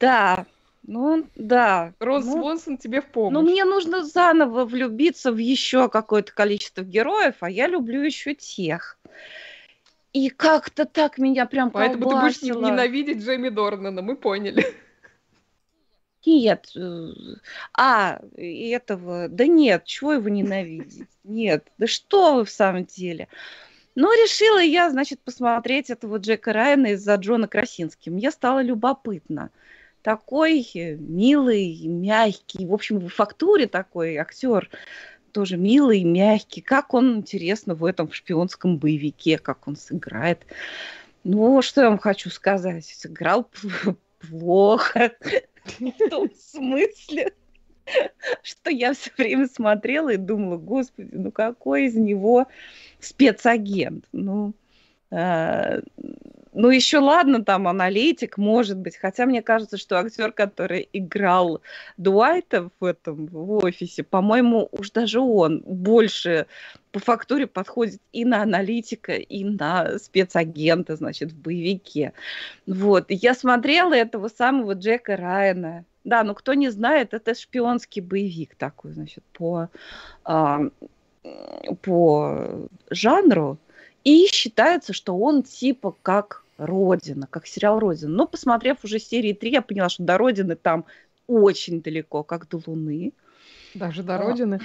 [0.00, 0.46] Да,
[0.86, 1.92] ну да.
[2.00, 3.34] Рос ну, Свонсон тебе в помощь.
[3.34, 8.98] Ну, мне нужно заново влюбиться в еще какое-то количество героев, а я люблю еще тех.
[10.12, 12.66] И как-то так меня прям Поэтому ты будешь колбасило.
[12.66, 14.64] ненавидеть Джейми Дорнана, мы поняли.
[16.26, 16.72] Нет.
[16.76, 17.08] э,
[17.74, 19.28] А, этого...
[19.28, 21.06] Да нет, чего его ненавидеть?
[21.24, 23.28] Нет, да что вы в самом деле?
[23.94, 28.08] Ну, решила я, значит, посмотреть этого Джека Райана из-за Джона Красински.
[28.08, 29.50] Мне стало любопытно.
[30.02, 34.70] Такой э, милый, мягкий, в общем, в фактуре такой актер,
[35.32, 36.60] тоже милый, мягкий.
[36.62, 40.40] Как он, интересно, в этом шпионском боевике, как он сыграет.
[41.24, 42.86] Ну, что я вам хочу сказать?
[42.86, 43.50] Сыграл
[44.30, 45.12] плохо.
[45.78, 47.32] В том смысле,
[48.42, 52.46] что я все время смотрела и думала, господи, ну какой из него
[53.00, 54.04] спецагент?
[54.12, 54.54] Ну,
[55.10, 55.80] а,
[56.52, 61.62] ну еще ладно, там аналитик, может быть, хотя мне кажется, что актер, который играл
[61.96, 66.46] Дуайта в этом в офисе, по-моему, уж даже он больше
[66.90, 72.12] по фактуре подходит и на аналитика, и на спецагента, значит, в боевике.
[72.66, 73.06] Вот.
[73.08, 75.84] Я смотрела этого самого Джека Райана.
[76.04, 79.68] Да, ну кто не знает, это шпионский боевик такой, значит, по,
[80.24, 80.60] а,
[81.82, 83.58] по жанру.
[84.02, 88.10] И считается, что он типа как Родина, как сериал Родина.
[88.10, 90.84] Но посмотрев уже серии 3, я поняла, что до Родины там
[91.26, 93.12] очень далеко, как до Луны.
[93.74, 94.18] Даже до А.
[94.18, 94.60] Родины.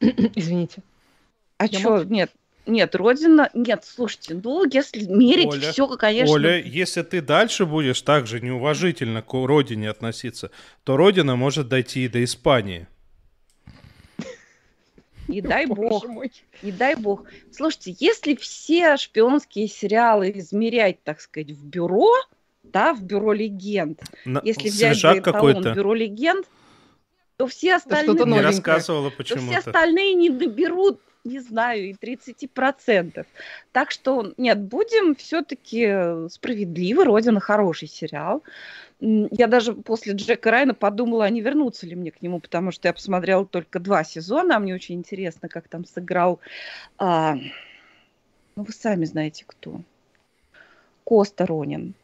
[0.00, 0.82] Извините.
[1.58, 2.08] А Я молчу.
[2.08, 2.30] нет,
[2.66, 8.02] нет, Родина, нет, слушайте, ну, если мерить Оля, все, конечно, Оля, если ты дальше будешь
[8.02, 10.50] так же неуважительно к родине относиться,
[10.84, 12.88] то родина может дойти и до Испании.
[15.28, 16.04] не дай бог,
[16.62, 17.24] не дай бог.
[17.52, 22.10] Слушайте, если все шпионские сериалы измерять, так сказать, в бюро,
[22.62, 25.22] да, в бюро легенд, На- если взять за эталон
[25.54, 25.72] какой-то.
[25.72, 26.46] бюро легенд,
[27.36, 28.34] то все что-то остальные...
[28.34, 29.58] Не рассказывала то все почему-то.
[29.58, 33.26] остальные не доберут, не знаю, и 30%.
[33.72, 37.04] Так что, нет, будем все-таки справедливы.
[37.04, 38.42] Родина хороший сериал.
[39.00, 42.88] Я даже после Джека Райна подумала, а не вернуться ли мне к нему, потому что
[42.88, 46.40] я посмотрела только два сезона, а мне очень интересно, как там сыграл...
[46.96, 47.36] а,
[48.56, 49.82] ну, вы сами знаете, кто.
[51.04, 51.94] Коста Ронин.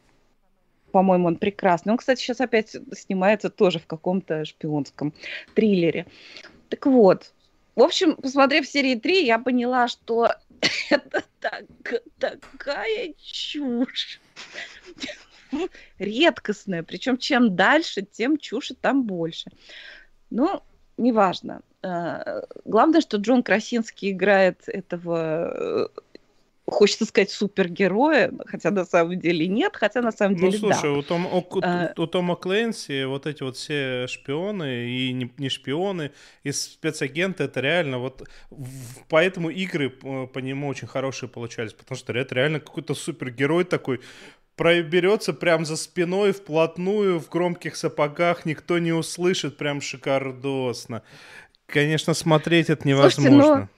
[0.91, 1.91] По-моему, он прекрасный.
[1.91, 5.13] Он, кстати, сейчас опять снимается тоже в каком-то шпионском
[5.55, 6.05] триллере.
[6.69, 7.33] Так вот,
[7.75, 10.31] в общем, посмотрев серии 3, я поняла, что
[10.89, 14.19] это так- такая чушь.
[15.99, 16.83] Редкостная.
[16.83, 19.51] Причем чем дальше, тем чуши там больше.
[20.29, 20.61] Ну,
[20.97, 21.61] неважно.
[21.81, 26.01] Э, Главное, что Джон Красинский играет этого, э,
[26.73, 30.91] хочется сказать, супергероя, хотя на самом деле нет, хотя на самом Ну, деле слушай, да.
[30.91, 31.93] у, Том- у- А.
[31.95, 36.11] у Тома Клэнси вот эти вот все шпионы и не, не шпионы,
[36.43, 38.27] и спецагенты, это реально вот...
[39.09, 44.01] Поэтому игры по нему очень хорошие получались, потому что это реально какой-то супергерой такой,
[44.55, 51.01] проберется прям за спиной вплотную, в громких сапогах, никто не услышит, прям шикардосно.
[51.65, 53.69] Конечно, смотреть это Слушайте, невозможно.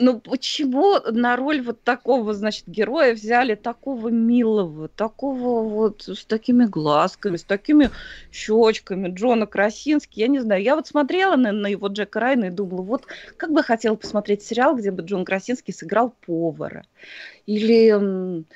[0.00, 6.64] Ну почему на роль вот такого, значит, героя взяли такого милого, такого вот с такими
[6.64, 7.90] глазками, с такими
[8.32, 10.62] щечками, Джона Красински, я не знаю.
[10.62, 13.04] Я вот смотрела на, на его Джека Райна и думала, вот
[13.36, 16.86] как бы хотела посмотреть сериал, где бы Джон Красинский сыграл повара.
[17.44, 18.46] Или,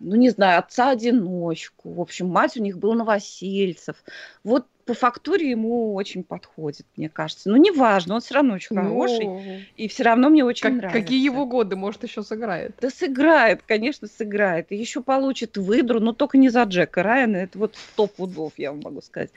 [0.00, 1.92] ну не знаю, отца-одиночку.
[1.92, 3.96] В общем, мать у них был новосельцев.
[4.42, 7.48] Вот по фактуре ему очень подходит, мне кажется.
[7.48, 9.24] Ну, неважно, он все равно очень хороший.
[9.24, 9.40] Ну,
[9.76, 11.00] И все равно мне очень как- нравится.
[11.00, 12.74] какие его годы, может, еще сыграет?
[12.82, 14.66] Да сыграет, конечно, сыграет.
[14.72, 17.36] И еще получит выдру, но только не за Джека Райана.
[17.38, 19.30] Это вот топ пудов, я вам могу сказать.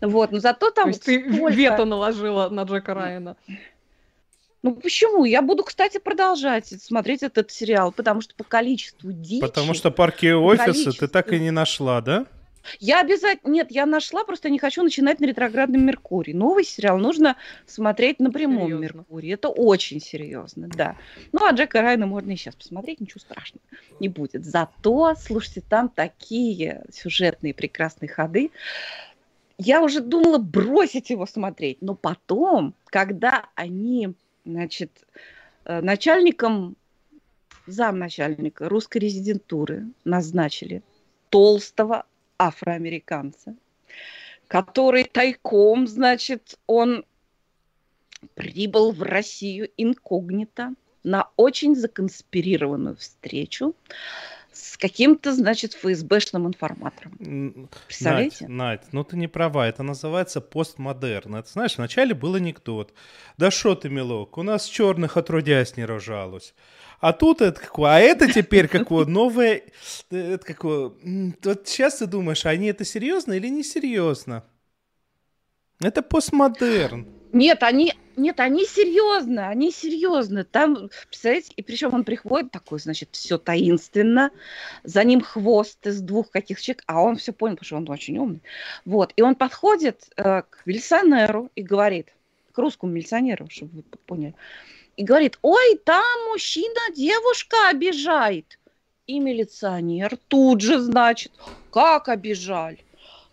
[0.00, 3.36] Вот, но зато То там есть ты столько- вето наложила на Джека Райана.
[4.64, 5.26] Ну почему?
[5.26, 9.42] Я буду, кстати, продолжать смотреть этот сериал, потому что по количеству дичи...
[9.42, 11.08] Потому что парки и офисы ты количеству.
[11.08, 12.24] так и не нашла, да?
[12.80, 13.52] Я обязательно...
[13.52, 16.32] Нет, я нашла, просто не хочу начинать на ретроградном Меркурии.
[16.32, 17.36] Новый сериал нужно
[17.66, 18.84] смотреть на прямом Серьезно.
[18.84, 19.34] Меркурии.
[19.34, 20.96] Это очень серьезно, да.
[21.32, 23.62] Ну, а Джека Райна можно и сейчас посмотреть, ничего страшного
[24.00, 24.46] не будет.
[24.46, 28.50] Зато, слушайте, там такие сюжетные прекрасные ходы.
[29.58, 34.14] Я уже думала бросить его смотреть, но потом, когда они,
[34.44, 35.04] значит,
[35.64, 36.76] э, начальником,
[37.66, 40.82] замначальника русской резидентуры назначили
[41.30, 42.06] толстого
[42.38, 43.56] афроамериканца,
[44.48, 47.04] который тайком, значит, он
[48.34, 53.74] прибыл в Россию инкогнито на очень законспирированную встречу
[54.54, 57.68] с каким-то, значит, ФСБшным информатором.
[57.86, 58.46] Представляете?
[58.48, 61.36] Надь, Надь, ну ты не права, это называется постмодерн.
[61.36, 62.94] Это, знаешь, вначале был анекдот.
[63.36, 66.54] Да что ты, милок, у нас черных отродясь не рожалось.
[67.00, 69.62] А тут это какое, а это теперь какое новое,
[70.10, 70.92] это какое,
[71.42, 74.44] вот сейчас ты думаешь, они это серьезно или не серьезно?
[75.80, 77.06] Это постмодерн.
[77.32, 80.44] Нет, они, нет, они серьезно, они серьезно.
[80.44, 84.30] Там, представляете, и причем он приходит такой, значит, все таинственно,
[84.82, 88.18] за ним хвост из двух каких человек, а он все понял, потому что он очень
[88.18, 88.42] умный.
[88.84, 92.08] Вот, и он подходит э, к милиционеру и говорит,
[92.52, 94.34] к русскому милиционеру, чтобы вы поняли,
[94.96, 98.58] и говорит, ой, там мужчина девушка обижает.
[99.06, 101.32] И милиционер тут же, значит,
[101.70, 102.78] как обижали?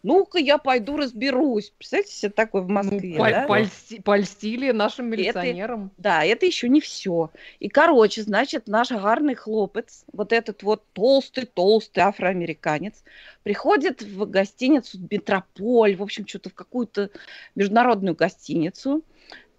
[0.04, 1.72] Ну-ка я пойду разберусь.
[1.78, 3.46] Представляете себе такое в ну, Москве, ну, да?
[3.48, 5.86] Польсти, польстили нашим милиционерам.
[5.86, 7.32] Это, да, это еще не все.
[7.60, 13.04] И, короче, значит, наш гарный хлопец, вот этот вот толстый-толстый афроамериканец,
[13.44, 17.10] приходит в гостиницу Метрополь, в общем, что-то в какую-то
[17.56, 19.04] международную гостиницу,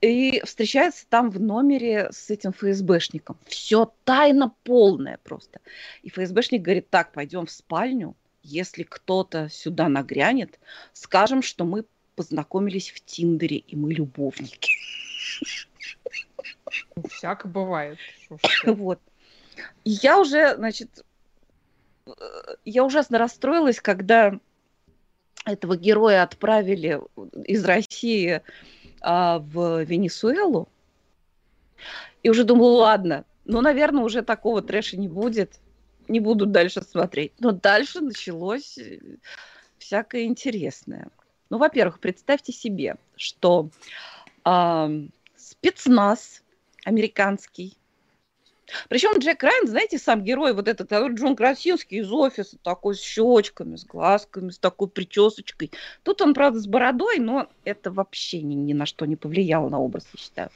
[0.01, 3.39] и встречается там в номере с этим ФСБшником.
[3.47, 5.61] Все тайна полная просто.
[6.03, 10.59] И ФСБшник говорит, так, пойдем в спальню, если кто-то сюда нагрянет,
[10.93, 11.85] скажем, что мы
[12.17, 14.71] познакомились в Тиндере, и мы любовники.
[17.11, 17.99] Всяко бывает.
[18.65, 19.01] Вот.
[19.85, 21.05] я уже, значит,
[22.65, 24.39] я ужасно расстроилась, когда
[25.45, 27.01] этого героя отправили
[27.45, 28.43] из России
[29.01, 30.69] а, в Венесуэлу.
[32.23, 35.59] И уже думала, ладно, ну, наверное, уже такого трэша не будет
[36.13, 37.33] не буду дальше смотреть.
[37.41, 39.01] Но дальше началось э,
[39.79, 41.09] всякое интересное.
[41.51, 43.71] Ну, во-первых, представьте себе, что
[44.45, 45.01] э,
[45.37, 46.43] спецназ
[46.85, 47.77] американский,
[48.89, 53.77] причем Джек Райан, знаете, сам герой, вот этот Джон Красинский из офиса, такой с щечками,
[53.77, 55.73] с глазками, с такой причесочкой.
[56.03, 59.79] Тут он, правда, с бородой, но это вообще ни, ни на что не повлияло на
[59.79, 60.51] образ, я считаю.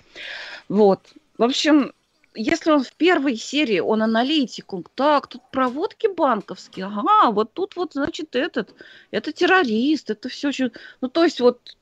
[0.69, 1.01] Вот.
[1.37, 1.93] В общем,
[2.37, 7.77] если он в первой серии, он аналитик, он, так, тут проводки банковские, ага, вот тут
[7.77, 8.75] вот, значит, этот,
[9.11, 10.51] это террорист, это все,
[11.01, 11.77] ну, то есть вот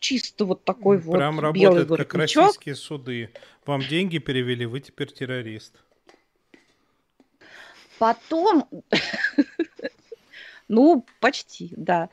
[0.00, 3.30] чисто вот такой Прям вот Прям работает белый как российские суды.
[3.64, 5.74] Вам деньги перевели, вы теперь террорист.
[7.98, 8.68] Потом,
[10.68, 12.08] ну, почти, да.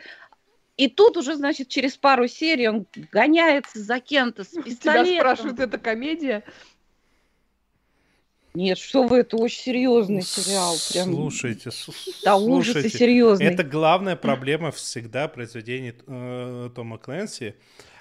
[0.77, 5.05] И тут уже, значит, через пару серий он гоняется за кем-то с пистолетом.
[5.05, 6.43] Тебя спрашивают, это комедия?
[8.59, 10.75] Нет, что вы, это очень серьезный сериал.
[10.91, 11.13] Прям...
[11.13, 11.69] Слушайте,
[12.25, 13.45] да, ужас и серьезный.
[13.45, 17.55] Это главная проблема всегда произведений э, Тома Клэнси.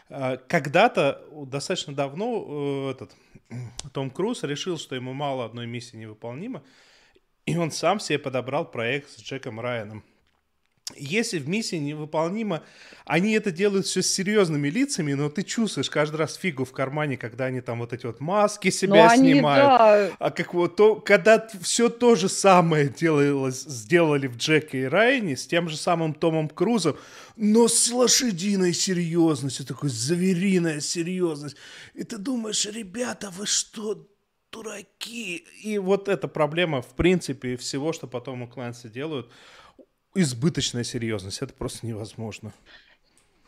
[0.09, 3.15] Э, когда-то, достаточно давно, э, этот
[3.93, 6.65] Том Круз решил, что ему мало одной миссии невыполнима,
[7.47, 10.03] и он сам себе подобрал проект с Джеком Райаном.
[10.97, 12.63] Если в миссии невыполнимо,
[13.05, 17.19] они это делают все с серьезными лицами, но ты чувствуешь каждый раз фигу в кармане,
[17.19, 19.65] когда они там вот эти вот маски себя но снимают.
[19.65, 20.17] Они, да.
[20.19, 25.37] А как вот то, когда все то же самое делалось, сделали в Джеке и Райане
[25.37, 26.97] с тем же самым Томом Крузом,
[27.37, 31.57] но с лошадиной серьезностью, такой завериная серьезность.
[31.95, 34.09] И ты думаешь, ребята, вы что,
[34.51, 35.45] дураки?
[35.63, 39.31] И вот эта проблема, в принципе, всего, что потом у Клэнса делают–
[40.21, 41.43] избыточная серьезность.
[41.43, 42.53] Это просто невозможно.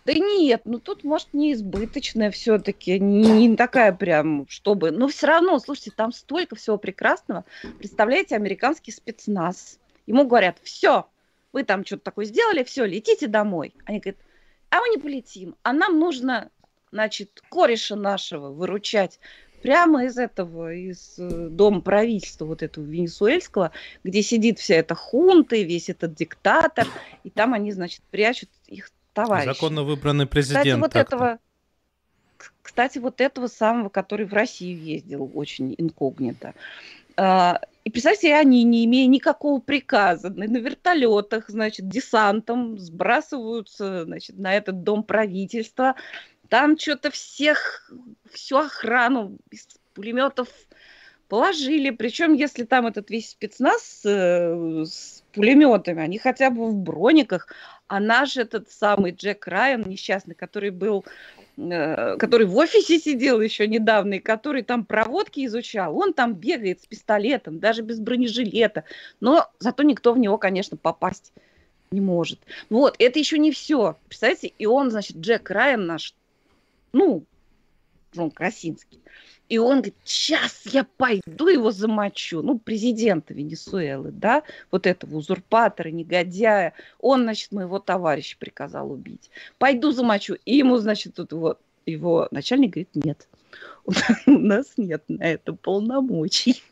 [0.06, 4.90] Да нет, ну тут, может, не избыточная все-таки, не, не такая прям, чтобы...
[4.90, 7.44] Но все равно, слушайте, там столько всего прекрасного.
[7.78, 9.78] Представляете, американский спецназ.
[10.06, 11.06] Ему говорят, все,
[11.52, 13.74] вы там что-то такое сделали, все, летите домой.
[13.84, 14.20] Они говорят,
[14.70, 16.50] а мы не полетим, а нам нужно,
[16.92, 19.20] значит, кореша нашего выручать
[19.62, 23.72] прямо из этого, из э, дома правительства вот этого венесуэльского,
[24.04, 26.86] где сидит вся эта хунта и весь этот диктатор,
[27.24, 29.52] и там они, значит, прячут их товарищей.
[29.52, 30.64] Законно выбранный президент.
[30.64, 31.38] Кстати, вот этого,
[32.62, 36.54] кстати, вот этого самого, который в Россию ездил очень инкогнито.
[37.16, 44.54] А, и представьте, они, не имея никакого приказа, на вертолетах, значит, десантом сбрасываются, значит, на
[44.54, 45.96] этот дом правительства,
[46.50, 47.90] там что-то всех,
[48.30, 50.48] всю охрану из пулеметов
[51.28, 51.90] положили.
[51.90, 57.46] Причем, если там этот весь спецназ э, с пулеметами, они хотя бы в брониках,
[57.86, 61.04] а наш этот самый Джек Райан, несчастный, который был
[61.56, 66.82] э, который в офисе сидел еще недавно, и который там проводки изучал, он там бегает
[66.82, 68.82] с пистолетом, даже без бронежилета.
[69.20, 71.32] Но зато никто в него, конечно, попасть
[71.92, 72.40] не может.
[72.70, 73.96] Вот, это еще не все.
[74.08, 76.14] Представляете, и он, значит, Джек Райан наш
[76.92, 77.24] ну,
[78.14, 79.00] Джон Красинский.
[79.48, 82.40] И он говорит, сейчас я пойду его замочу.
[82.40, 86.72] Ну, президента Венесуэлы, да, вот этого узурпатора, негодяя.
[87.00, 89.30] Он, значит, моего товарища приказал убить.
[89.58, 90.36] Пойду замочу.
[90.44, 93.28] И ему, значит, тут его, его начальник говорит, нет,
[94.26, 96.62] у нас нет на это полномочий.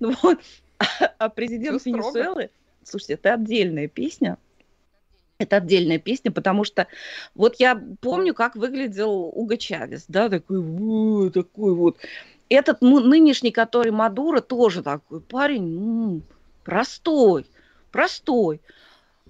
[0.00, 0.38] Вот.
[1.18, 2.50] А президент Венесуэлы,
[2.82, 4.38] слушайте, это отдельная песня.
[5.38, 6.86] Это отдельная песня, потому что
[7.34, 11.98] вот я помню, как выглядел Уго Чавес, да, такой, вот, такой вот.
[12.48, 16.22] Этот нынешний, который Мадуро, тоже такой парень, ну,
[16.64, 17.44] простой,
[17.90, 18.60] простой.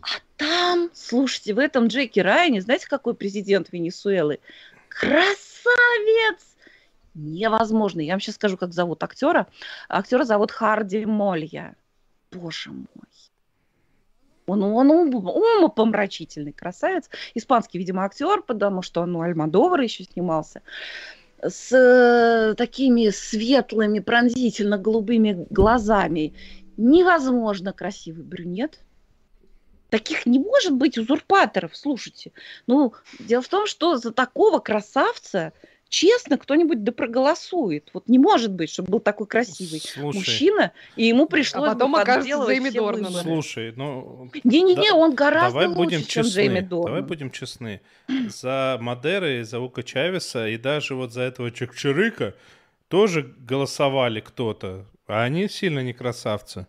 [0.00, 4.38] А там, слушайте, в этом Джеки Райане, знаете, какой президент Венесуэлы?
[4.88, 6.56] Красавец!
[7.14, 8.00] Невозможно.
[8.00, 9.46] Я вам сейчас скажу, как зовут актера.
[9.88, 11.74] Актера зовут Харди Молья.
[12.30, 12.86] Боже мой.
[14.46, 17.10] Он, он ум, умопомрачительный красавец.
[17.34, 20.62] Испанский, видимо, актер, потому что он у Альмадовара еще снимался.
[21.42, 26.34] С э, такими светлыми, пронзительно голубыми глазами.
[26.76, 28.80] Невозможно красивый брюнет.
[29.90, 32.32] Таких не может быть узурпаторов, слушайте.
[32.66, 35.52] Ну, дело в том, что за такого красавца
[35.88, 37.90] честно кто-нибудь да проголосует.
[37.92, 41.92] Вот не может быть, чтобы был такой красивый Слушай, мужчина, и ему пришлось а потом
[41.92, 43.12] бы окажется Джейми Дорнан.
[43.12, 44.30] Слушай, ну...
[44.44, 46.86] Не-не-не, да, он гораздо давай лучше, будем чем честны, Джейми Дорнан.
[46.86, 47.80] Давай будем честны.
[48.28, 52.34] За Мадеры, за Ука Чавеса и даже вот за этого Чекчерыка
[52.88, 56.66] тоже голосовали кто-то, а они сильно не красавцы.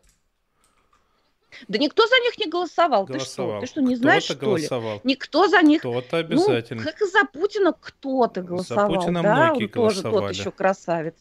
[1.67, 3.05] Да никто за них не голосовал.
[3.05, 3.61] голосовал.
[3.61, 3.75] Ты что?
[3.75, 4.95] Ты что, не знаешь, что голосовал.
[4.95, 5.01] ли?
[5.03, 5.81] Никто за них...
[5.81, 6.81] Кто-то ну, обязательно.
[6.81, 8.89] Ну, как и за Путина кто-то голосовал.
[8.91, 9.35] За Путина да?
[9.35, 11.15] многие тоже тот еще красавец.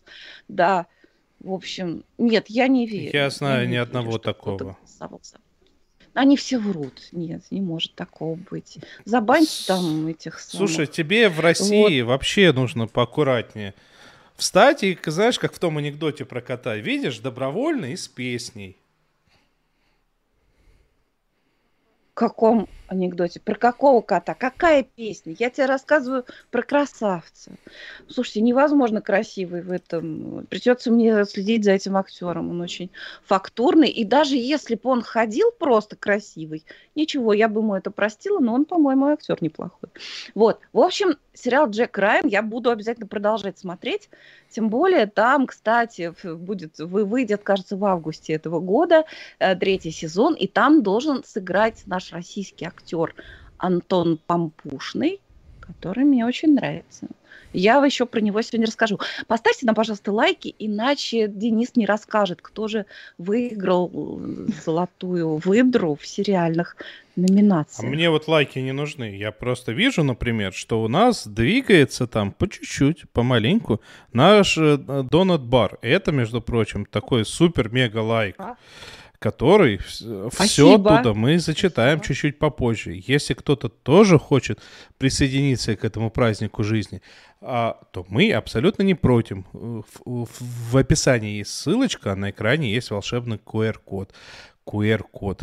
[0.49, 0.87] Да.
[1.41, 3.11] В общем, нет, я не верю.
[3.13, 4.77] Я знаю я ни верю, одного такого.
[6.15, 7.09] Они все врут.
[7.13, 8.79] Нет, не может такого быть.
[9.05, 10.69] Забаньте там этих самых.
[10.69, 12.09] Слушай, тебе в России вот.
[12.09, 13.75] вообще нужно поаккуратнее.
[14.35, 18.77] Встать и, знаешь, как в том анекдоте про кота, видишь, добровольно и с песней.
[22.17, 23.41] Каком анекдоте?
[23.41, 24.35] Про какого кота?
[24.35, 25.37] Какая песня?
[25.39, 27.53] Я тебе рассказываю про красавца.
[28.09, 30.47] Слушайте, невозможно красивый в этом.
[30.49, 32.51] Придется мне следить за этим актером.
[32.51, 32.91] Он очень
[33.25, 33.91] фактурный.
[33.91, 36.65] И даже если бы он ходил просто красивый,
[36.95, 39.91] ничего, я бы ему это простила, но он, по-моему, актер неплохой.
[40.35, 40.61] Вот.
[40.73, 44.09] В общем, сериал Джек Райан я буду обязательно продолжать смотреть.
[44.49, 49.05] Тем более там, кстати, будет, выйдет, кажется, в августе этого года
[49.39, 53.15] э, третий сезон, и там должен сыграть наш российский актер
[53.59, 55.21] Антон Пампушный,
[55.61, 57.09] который мне очень нравится.
[57.53, 59.01] Я еще про него сегодня расскажу.
[59.27, 62.85] Поставьте нам, пожалуйста, лайки, иначе Денис не расскажет, кто же
[63.17, 66.77] выиграл э, золотую выдру в сериальных
[67.15, 67.85] номинациях.
[67.85, 69.17] А мне вот лайки не нужны.
[69.17, 73.81] Я просто вижу, например, что у нас двигается там по чуть-чуть, помаленьку
[74.13, 75.79] наш э, Донат Бар.
[75.81, 78.35] Это, между прочим, такой супер-мега лайк.
[78.39, 78.57] А?
[79.19, 80.31] Который Спасибо.
[80.31, 83.01] все оттуда мы зачитаем чуть-чуть попозже.
[83.07, 84.61] Если кто-то тоже хочет
[84.99, 87.03] присоединиться к этому празднику жизни,
[87.41, 89.39] а, то мы абсолютно не против.
[89.53, 90.29] В, в,
[90.71, 94.13] в описании есть ссылочка, а на экране есть волшебный QR-код.
[94.67, 95.43] QR-код.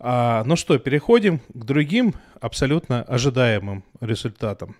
[0.00, 4.76] А, ну что, переходим к другим абсолютно ожидаемым результатам.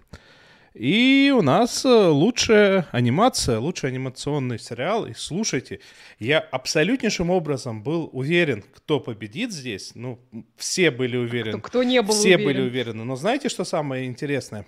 [0.74, 5.06] И у нас э, лучшая анимация, лучший анимационный сериал.
[5.06, 5.78] И слушайте,
[6.18, 9.92] я абсолютнейшим образом был уверен, кто победит здесь.
[9.94, 10.18] Ну,
[10.56, 11.60] все были уверены.
[11.60, 12.44] Кто, кто не был Все уверен.
[12.44, 13.04] были уверены.
[13.04, 14.66] Но знаете, что самое интересное?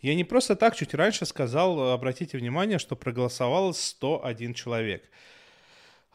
[0.00, 5.10] Я не просто так чуть раньше сказал, обратите внимание, что проголосовало 101 человек.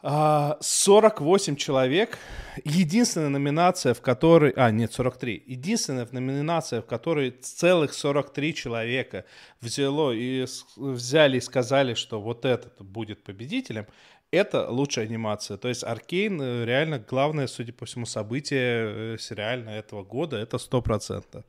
[0.02, 2.18] 48 а, человек.
[2.64, 4.52] Единственная номинация, в которой...
[4.56, 5.44] А, нет, 43.
[5.46, 9.24] Единственная номинация, в которой целых 43 человека
[9.60, 10.46] взяло и
[10.76, 13.86] взяли и сказали, что вот этот будет победителем,
[14.30, 15.56] это лучшая анимация.
[15.56, 20.36] То есть Аркейн э, реально главное, судя по всему, событие э, сериально этого года.
[20.38, 21.44] Это 100%.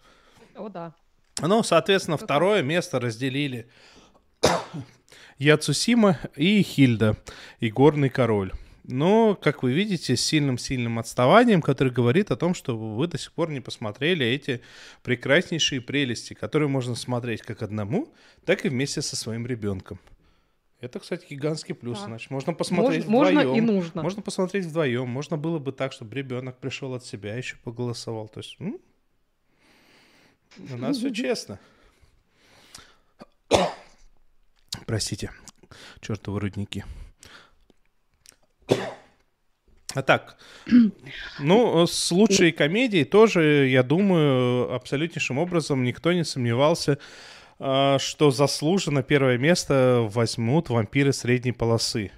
[0.56, 0.94] О, да.
[1.42, 3.70] Ну, соответственно, второе место разделили
[5.38, 7.18] Яцусима и Хильда,
[7.60, 8.52] и Горный Король.
[8.84, 13.32] Но, как вы видите, с сильным-сильным отставанием, который говорит о том, что вы до сих
[13.32, 14.62] пор не посмотрели эти
[15.04, 18.12] прекраснейшие прелести, которые можно смотреть как одному,
[18.44, 20.00] так и вместе со своим ребенком.
[20.80, 22.00] Это, кстати, гигантский плюс.
[22.00, 22.06] Да.
[22.06, 23.66] Значит, можно посмотреть можно, вдвоем.
[23.66, 24.02] Можно и нужно.
[24.02, 25.08] Можно посмотреть вдвоем.
[25.08, 28.28] Можно было бы так, чтобы ребенок пришел от себя, еще поголосовал.
[28.28, 28.80] То есть, м?
[30.58, 31.60] у нас все честно.
[34.92, 35.32] Простите,
[36.02, 36.84] чертовы рудники.
[39.96, 40.38] А так,
[41.40, 46.98] ну, с лучшей комедией тоже, я думаю, абсолютнейшим образом никто не сомневался
[47.58, 52.12] а, что заслуженно первое место возьмут вампиры средней полосы.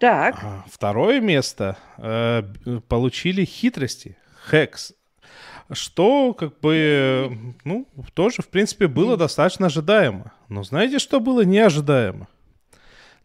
[0.00, 0.38] Так.
[0.42, 2.42] А, Второе место э,
[2.88, 4.18] получили хитрости,
[4.50, 4.92] хекс.
[5.70, 10.32] Что, как бы, ну, тоже, в принципе, было достаточно ожидаемо.
[10.48, 12.28] Но знаете, что было неожидаемо?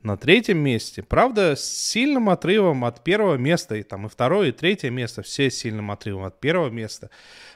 [0.03, 4.51] На третьем месте, правда, с сильным отрывом от первого места, и там и второе, и
[4.51, 7.09] третье место, все с сильным отрывом от первого места.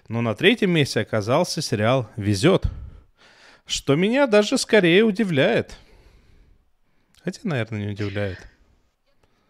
[0.07, 2.65] Но на третьем месте оказался сериал «Везет»,
[3.65, 5.77] что меня даже скорее удивляет.
[7.23, 8.50] Хотя, наверное, не удивляет.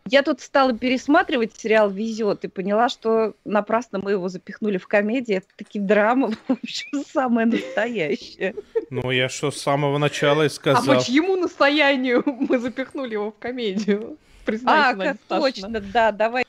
[0.09, 5.35] Я тут стала пересматривать сериал «Везет» и поняла, что напрасно мы его запихнули в комедии.
[5.35, 8.55] Это таки драма, в общем, самая настоящая.
[8.89, 10.95] Ну, я что, с самого начала и А сказал.
[10.97, 14.17] по чьему настоянию мы запихнули его в комедию?
[14.17, 15.51] А, Признайся, Сташина.
[15.51, 16.45] точно, да, давай.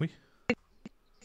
[0.00, 0.12] Ой.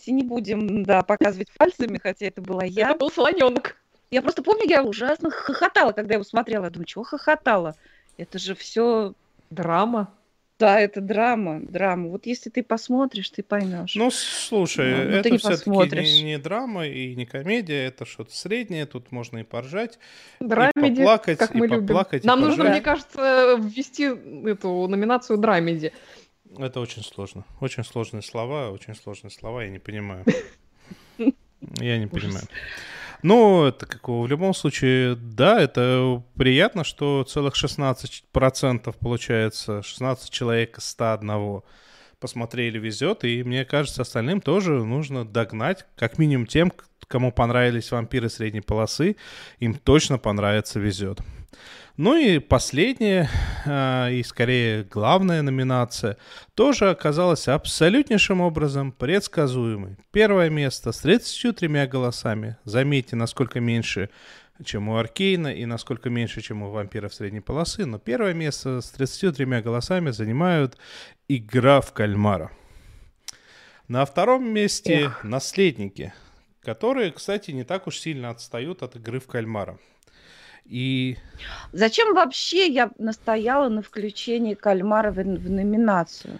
[0.05, 2.91] Не будем, да, показывать пальцами, хотя это была я.
[2.91, 3.77] Это был слоненок.
[4.11, 6.65] Я просто помню, я ужасно хохотала, когда я его смотрела.
[6.65, 7.75] Я думаю, чего хохотала?
[8.17, 9.13] Это же все,
[9.49, 10.13] Драма.
[10.59, 12.09] Да, это драма, драма.
[12.09, 13.95] Вот если ты посмотришь, ты поймешь.
[13.95, 16.05] Ну, слушай, Ну, ты это не все-таки посмотришь.
[16.07, 19.99] не, не драма и не комедия, это что-то среднее, тут можно и поржать,
[20.39, 21.87] Драмеди, поплакать, как и мы любим.
[21.87, 22.73] поплакать, и Нам нужно, поржать.
[22.73, 24.03] мне кажется, ввести
[24.49, 25.91] эту номинацию драмеди.
[26.57, 27.45] Это очень сложно.
[27.61, 30.23] Очень сложные слова, очень сложные слова, я не понимаю.
[31.79, 32.43] Я не понимаю.
[33.23, 40.77] Ну, это как в любом случае, да, это приятно, что целых 16% получается, 16 человек
[40.77, 41.61] из 101
[42.19, 46.73] посмотрели «Везет», и мне кажется, остальным тоже нужно догнать, как минимум тем,
[47.07, 49.15] кому понравились «Вампиры средней полосы»,
[49.59, 51.19] им точно понравится «Везет».
[51.95, 53.29] Ну и последняя,
[53.67, 56.17] а, и скорее главная номинация,
[56.55, 59.97] тоже оказалась абсолютнейшим образом предсказуемой.
[60.11, 62.57] Первое место с 33 голосами.
[62.63, 64.09] Заметьте, насколько меньше,
[64.65, 67.85] чем у Аркейна, и насколько меньше, чем у вампиров средней полосы.
[67.85, 70.79] Но первое место с 33 голосами занимают
[71.27, 72.51] «Игра в кальмара».
[73.87, 76.11] На втором месте «Наследники»,
[76.63, 79.77] которые, кстати, не так уж сильно отстают от «Игры в кальмара».
[80.65, 81.17] И
[81.71, 86.39] Зачем вообще я настояла на включении кальмара в, в номинацию?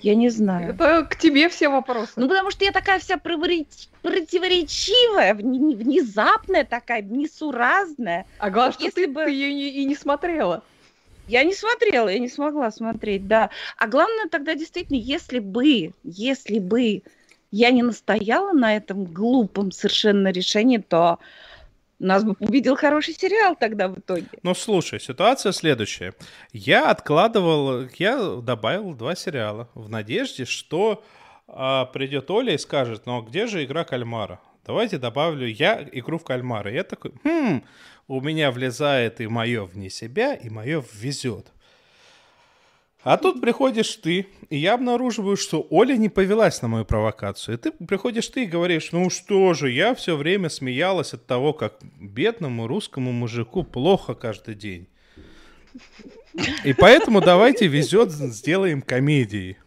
[0.00, 0.74] Я не знаю.
[0.74, 2.12] Это к тебе все вопросы.
[2.16, 8.26] Ну, потому что я такая вся противоречи- противоречивая, вне- внезапная такая, несуразная.
[8.38, 10.62] а главное, что если ты бы- ее и не смотрела.
[11.26, 13.48] Я не смотрела, я не смогла смотреть, да.
[13.78, 17.02] А главное тогда действительно, если бы, если бы
[17.50, 21.18] я не настояла на этом глупом совершенно решении, то
[22.04, 24.26] нас бы увидел хороший сериал тогда в итоге.
[24.42, 26.14] Ну, слушай, ситуация следующая.
[26.52, 31.02] Я откладывал, я добавил два сериала в надежде, что
[31.46, 34.40] а, придет Оля и скажет, ну, а где же игра кальмара?
[34.66, 36.72] Давайте добавлю я игру в кальмара.
[36.72, 37.62] Я такой, хм,
[38.08, 41.52] у меня влезает и мое вне себя, и мое везет.
[43.04, 47.56] А тут приходишь ты, и я обнаруживаю, что Оля не повелась на мою провокацию.
[47.56, 51.52] И ты приходишь ты и говоришь, ну что же, я все время смеялась от того,
[51.52, 54.88] как бедному русскому мужику плохо каждый день.
[56.64, 59.58] И поэтому давайте везет, сделаем комедией.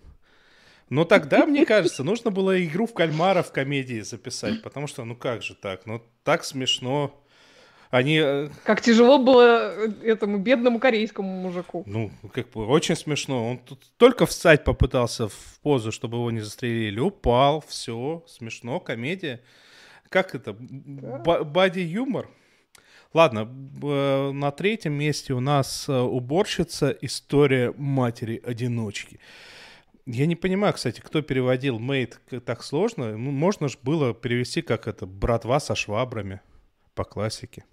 [0.89, 5.15] Но тогда, мне кажется, нужно было игру в кальмара в комедии записать, потому что, ну
[5.15, 7.23] как же так, ну так смешно.
[7.89, 11.83] Они, э, Как тяжело было э, этому бедному корейскому мужику.
[11.85, 13.49] ну, как бы очень смешно.
[13.51, 16.99] Он тут только встать попытался в позу, чтобы его не застрелили.
[16.99, 19.41] Упал, все, смешно, комедия.
[20.09, 20.53] Как это?
[20.53, 22.29] Ба- Бади-юмор?
[23.13, 23.49] Ладно,
[23.81, 29.19] э, на третьем месте у нас уборщица «История матери-одиночки».
[30.05, 33.17] Я не понимаю, кстати, кто переводил «мейд» так сложно.
[33.17, 36.41] Ну, можно же было перевести как это «братва со швабрами»
[36.95, 37.63] по классике.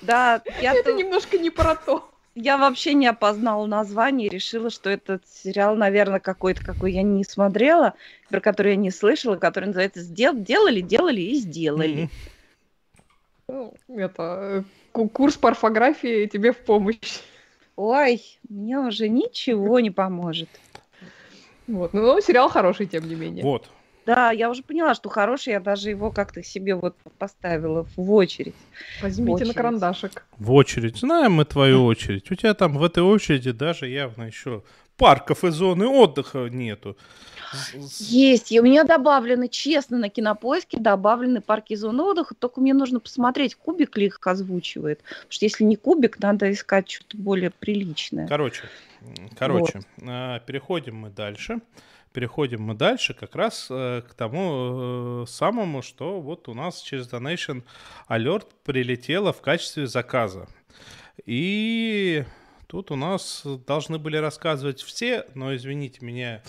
[0.00, 2.10] Да, я, Это немножко не про то.
[2.34, 7.22] я вообще не опознала название и решила, что этот сериал, наверное, какой-то, какой я не
[7.24, 7.94] смотрела,
[8.28, 12.08] про который я не слышала, который называется «Сдел- «Делали, делали и сделали».
[13.48, 17.20] Ну, Это э, ку- курс по орфографии тебе в помощь.
[17.76, 20.48] Ой, мне уже ничего не поможет.
[21.68, 21.92] Вот.
[21.92, 23.44] Ну, сериал хороший, тем не менее.
[23.44, 23.68] Вот.
[24.06, 28.54] Да, я уже поняла, что хороший, я даже его как-то себе вот поставила в очередь.
[29.00, 29.54] Возьмите на очередь.
[29.54, 30.24] карандашик.
[30.38, 30.98] В очередь.
[30.98, 32.30] Знаем мы твою очередь.
[32.30, 34.62] У тебя там в этой очереди даже явно еще
[34.96, 36.96] парков и зоны отдыха нету.
[37.98, 42.72] Есть, и у меня добавлены, честно, на кинопоиске добавлены парки и зоны отдыха, только мне
[42.72, 45.00] нужно посмотреть, кубик ли их озвучивает.
[45.02, 48.26] Потому что если не кубик, надо искать что-то более приличное.
[48.26, 48.62] Короче,
[49.38, 51.60] короче, а, переходим мы дальше.
[52.12, 57.10] Переходим мы дальше как раз э, к тому э, самому, что вот у нас через
[57.10, 57.62] Donation
[58.08, 60.48] Alert прилетело в качестве заказа.
[61.24, 62.24] И
[62.66, 66.42] тут у нас должны были рассказывать все, но извините меня,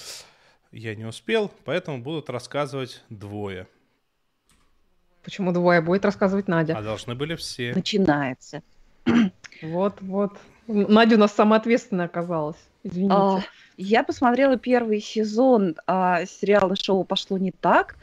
[0.71, 3.67] я не успел, поэтому будут рассказывать двое.
[5.23, 5.81] Почему двое?
[5.81, 6.77] Будет рассказывать Надя.
[6.77, 7.73] А должны были все.
[7.73, 8.61] Начинается.
[9.61, 10.37] Вот, вот.
[10.67, 12.57] Надя у нас самая ответственная оказалась.
[12.83, 13.15] Извините.
[13.15, 13.39] А,
[13.77, 17.95] я посмотрела первый сезон а, сериала шоу «Пошло не так».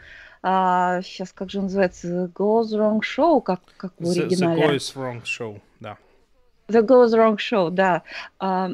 [0.42, 2.30] А, сейчас, как же называется?
[2.34, 4.62] «Goes Wrong Show», как, как в оригинале.
[4.62, 5.98] The, the Goes Wrong Show, да.
[6.68, 8.02] The Goes Wrong Show, да.
[8.38, 8.70] А,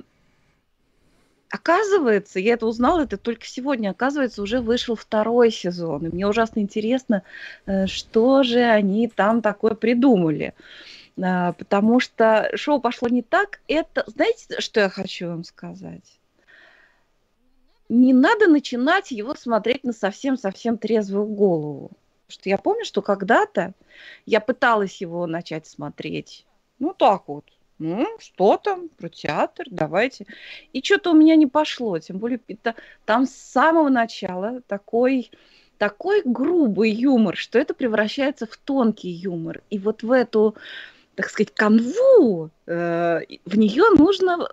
[1.51, 6.07] оказывается, я это узнала, это только сегодня, оказывается, уже вышел второй сезон.
[6.07, 7.23] И мне ужасно интересно,
[7.67, 10.55] э, что же они там такое придумали.
[10.55, 13.61] А, потому что шоу пошло не так.
[13.69, 16.21] Это, знаете, что я хочу вам сказать?
[17.89, 21.91] Не надо начинать его смотреть на совсем-совсем трезвую голову.
[22.27, 23.73] Потому что я помню, что когда-то
[24.27, 26.45] я пыталась его начать смотреть.
[26.79, 27.45] Ну, так вот.
[27.79, 30.27] Ну, что там про театр, давайте.
[30.73, 31.99] И что-то у меня не пошло.
[31.99, 35.31] Тем более это, там с самого начала такой
[35.79, 39.63] такой грубый юмор, что это превращается в тонкий юмор.
[39.69, 40.57] И вот в эту
[41.17, 44.49] так сказать, канву, э, в нее нужно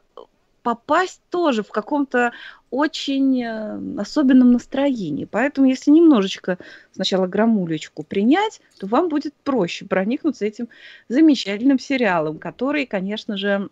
[0.63, 2.31] попасть тоже в каком-то
[2.71, 5.25] очень э, особенном настроении.
[5.25, 6.57] Поэтому, если немножечко
[6.93, 10.69] сначала грамулечку принять, то вам будет проще проникнуться этим
[11.09, 13.69] замечательным сериалом, который, конечно же,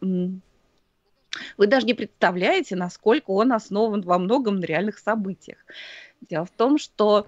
[1.57, 5.59] вы даже не представляете, насколько он основан во многом на реальных событиях.
[6.29, 7.27] Дело в том, что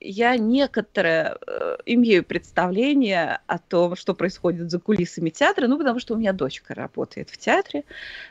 [0.00, 6.14] я некоторое э, имею представление о том, что происходит за кулисами театра, ну, потому что
[6.14, 7.84] у меня дочка работает в театре,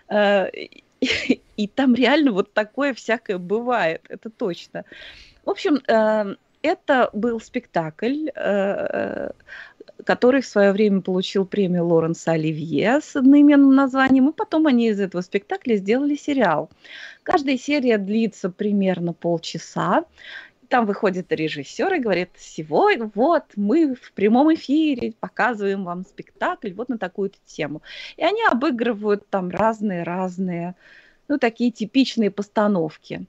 [0.09, 0.83] э, и,
[1.57, 4.85] и там реально вот такое всякое бывает, это точно.
[5.45, 9.31] В общем, э, это был спектакль, э,
[10.05, 14.99] который в свое время получил премию Лоренса Оливье с одноименным названием, и потом они из
[14.99, 16.69] этого спектакля сделали сериал.
[17.23, 20.05] Каждая серия длится примерно полчаса,
[20.73, 26.89] там выходит режиссер и говорит, сегодня вот мы в прямом эфире показываем вам спектакль вот
[26.89, 27.83] на такую-то тему.
[28.17, 30.73] И они обыгрывают там разные-разные,
[31.27, 33.27] ну, такие типичные постановки.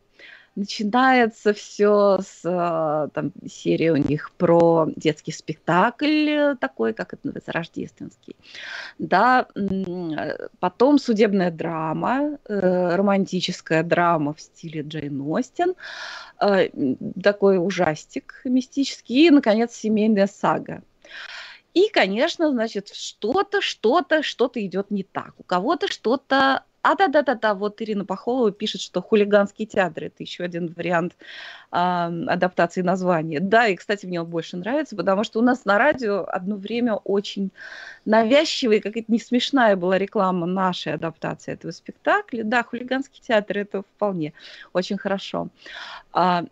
[0.56, 7.52] Начинается все с а, там, серии у них про детский спектакль, такой, как это называется,
[7.52, 8.36] рождественский.
[8.98, 9.48] Да,
[10.60, 15.74] потом судебная драма, э, романтическая драма в стиле Джейн Остин,
[16.40, 16.68] э,
[17.20, 20.82] такой ужастик мистический, и, наконец, семейная сага.
[21.74, 25.34] И, конечно, значит, что-то, что-то, что-то идет не так.
[25.38, 30.70] У кого-то что-то а, да-да-да-да, вот Ирина Пахолова пишет, что хулиганский театр– это еще один
[30.76, 31.16] вариант
[31.72, 33.40] э, адаптации названия.
[33.40, 36.96] Да, и, кстати, мне он больше нравится, потому что у нас на радио одно время
[36.96, 37.50] очень
[38.04, 42.44] навязчивая, какая-то не смешная была реклама нашей адаптации этого спектакля.
[42.44, 44.34] Да, хулиганский театр– это вполне
[44.74, 45.48] очень хорошо.
[46.12, 46.44] А,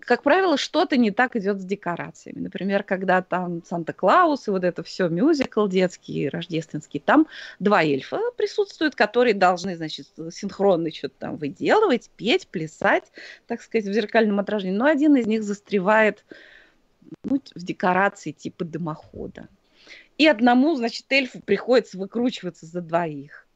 [0.00, 2.40] как правило, что-то не так идет с декорациями.
[2.40, 7.26] Например, когда там Санта-Клаус и вот это все мюзикл детский, рождественский, там
[7.58, 13.12] два эльфа присутствуют, которые должны, значит, синхронно что-то там выделывать, петь, плясать,
[13.46, 14.76] так сказать, в зеркальном отражении.
[14.76, 16.24] Но один из них застревает
[17.24, 19.48] ну, в декорации типа дымохода.
[20.18, 23.46] И одному, значит, эльфу приходится выкручиваться за двоих.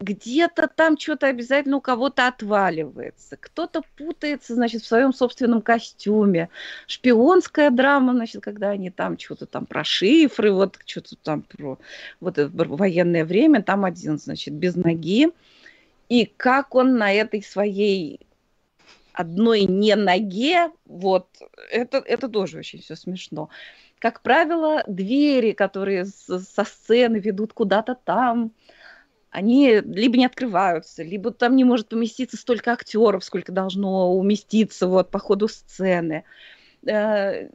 [0.00, 6.50] Где-то там что-то обязательно у кого-то отваливается, кто-то путается, значит, в своем собственном костюме.
[6.86, 11.78] Шпионская драма, значит, когда они там что-то там про шифры, вот что-то там про
[12.20, 15.30] вот это военное время, там один, значит, без ноги.
[16.08, 18.20] И как он на этой своей
[19.14, 21.28] одной не ноге, вот,
[21.70, 23.48] это, это тоже очень все смешно.
[23.98, 28.52] Как правило, двери, которые со сцены ведут куда-то там,
[29.38, 35.10] они либо не открываются, либо там не может поместиться столько актеров, сколько должно уместиться вот
[35.10, 36.24] по ходу сцены.
[36.84, 37.48] Э,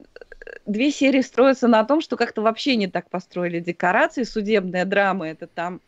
[0.65, 4.23] две серии строятся на том, что как-то вообще не так построили декорации.
[4.23, 5.81] Судебная драма это там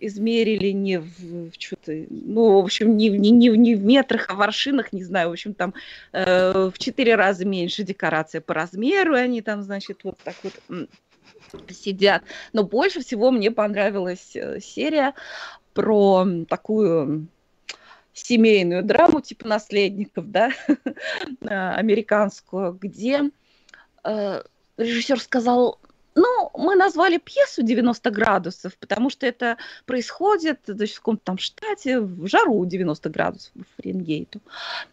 [0.00, 4.34] измерили не в, в что-то, ну, в общем, не, не, не, не в метрах, а
[4.34, 5.74] в аршинах, не знаю, в общем, там
[6.12, 10.88] э, в четыре раза меньше декорация по размеру, они там, значит, вот так вот
[11.70, 12.22] сидят.
[12.52, 15.14] Но больше всего мне понравилась э, серия
[15.74, 17.28] про такую
[18.12, 20.50] семейную драму типа наследников, да,
[21.40, 23.30] американскую, где
[24.04, 24.42] э,
[24.76, 25.78] режиссер сказал,
[26.14, 32.00] ну, мы назвали пьесу 90 градусов, потому что это происходит значит, в каком-то там штате
[32.00, 34.40] в жару 90 градусов по Фаренгейту.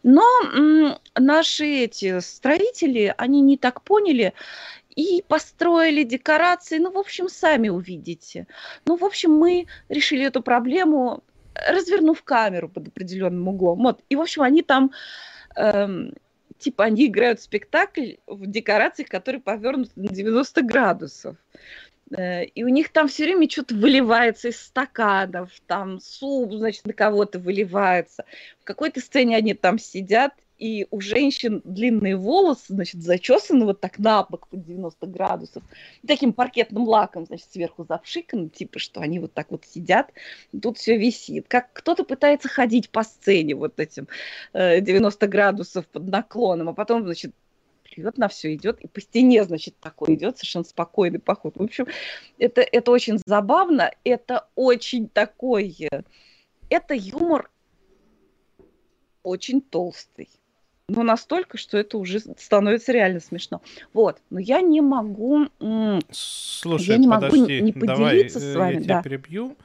[0.03, 4.33] Но м- наши эти строители, они не так поняли
[4.99, 6.77] и построили декорации.
[6.77, 8.47] Ну, в общем, сами увидите.
[8.85, 11.23] Ну, в общем, мы решили эту проблему,
[11.53, 13.83] развернув камеру под определенным углом.
[13.83, 14.01] Вот.
[14.09, 14.91] И, в общем, они там...
[15.55, 16.13] Эм,
[16.57, 21.37] типа они играют спектакль в декорациях, которые повернуты на 90 градусов.
[22.17, 26.91] Э, и у них там все время что-то выливается из стаканов, там суп, значит, на
[26.91, 28.25] кого-то выливается.
[28.59, 33.97] В какой-то сцене они там сидят, и у женщин длинные волосы, значит, зачесаны вот так
[33.97, 35.63] на бок под 90 градусов,
[36.05, 40.11] таким паркетным лаком, значит, сверху запшиканы, типа, что они вот так вот сидят,
[40.61, 41.47] тут все висит.
[41.47, 44.07] Как кто-то пытается ходить по сцене вот этим
[44.53, 47.33] э, 90 градусов под наклоном, а потом, значит,
[47.83, 51.55] плюет на все, идет, и по стене, значит, такой идет совершенно спокойный поход.
[51.55, 51.87] В общем,
[52.37, 56.01] это, это очень забавно, это очень такой, э,
[56.69, 57.49] это юмор
[59.23, 60.29] очень толстый
[60.89, 63.61] но настолько, что это уже становится реально смешно.
[63.93, 65.47] Вот, но я не могу,
[66.11, 68.73] Слушай, я не подожди, могу не поделиться давай, с вами.
[68.73, 69.03] Я тебя да.
[69.03, 69.57] перебью.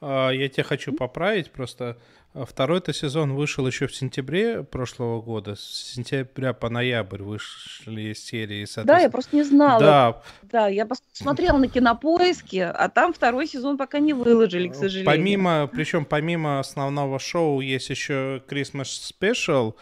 [0.00, 1.98] А, я тебя хочу поправить, просто
[2.32, 8.66] а, второй-то сезон вышел еще в сентябре прошлого года, с сентября по ноябрь вышли серии.
[8.84, 9.80] Да, я просто не знала.
[9.80, 15.06] Да, да я посмотрела на кинопоиске, а там второй сезон пока не выложили, к сожалению.
[15.06, 18.88] Помимо, причем помимо основного шоу есть еще Christmas
[19.20, 19.74] Special,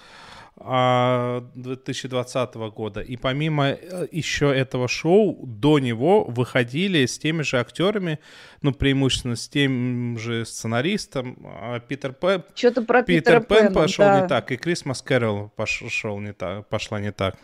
[0.60, 3.00] 2020 года.
[3.00, 8.18] И помимо э, еще этого шоу, до него выходили с теми же актерами,
[8.62, 12.42] ну, преимущественно с тем же сценаристом, а Питер Пен...
[12.54, 14.20] Что-то про Питер Пен Пэна, пошел да.
[14.20, 17.36] не так, и Крисмас Кэрол пошел не так, пошла не так.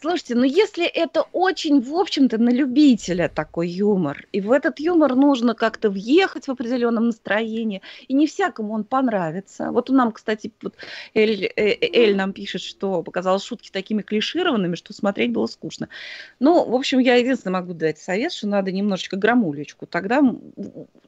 [0.00, 5.14] Слушайте, ну если это очень, в общем-то, на любителя такой юмор, и в этот юмор
[5.14, 9.70] нужно как-то въехать в определенном настроении, и не всякому он понравится.
[9.70, 10.74] Вот у нам, кстати, вот
[11.12, 15.90] Эль, э, э, Эль нам пишет, что показалось шутки такими клишированными, что смотреть было скучно.
[16.38, 20.22] Ну, в общем, я единственное могу дать совет, что надо немножечко громулечку, тогда,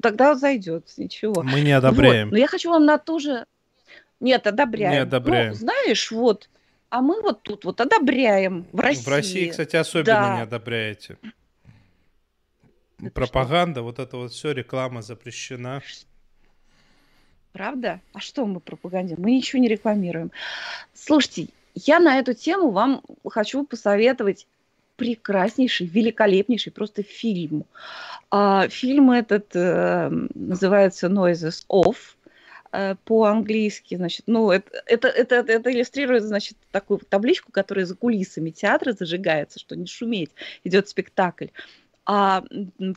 [0.02, 1.42] тогда зайдет, ничего.
[1.42, 2.26] Мы не одобряем.
[2.26, 2.32] Вот.
[2.32, 3.46] Но я хочу вам на то же...
[4.20, 4.92] Нет, одобряем.
[4.92, 5.48] Не одобряем.
[5.48, 6.50] Ну, знаешь, вот
[6.92, 9.02] а мы вот тут вот одобряем в России.
[9.02, 10.36] В России, кстати, особенно да.
[10.36, 11.16] не одобряете.
[13.00, 13.84] Это Пропаганда, что?
[13.84, 15.80] вот это вот все, реклама запрещена.
[17.52, 18.02] Правда?
[18.12, 19.24] А что мы пропагандируем?
[19.24, 20.32] Мы ничего не рекламируем.
[20.92, 24.46] Слушайте, я на эту тему вам хочу посоветовать
[24.96, 27.64] прекраснейший, великолепнейший просто фильм.
[28.30, 31.96] А, фильм этот э, называется Noises Off.
[32.74, 38.48] Э, по-английски, значит, ну, это, это, это, это иллюстрирует, значит, такую табличку, которая за кулисами
[38.48, 40.30] театра зажигается, что не шуметь,
[40.64, 41.48] идет спектакль.
[42.06, 42.42] А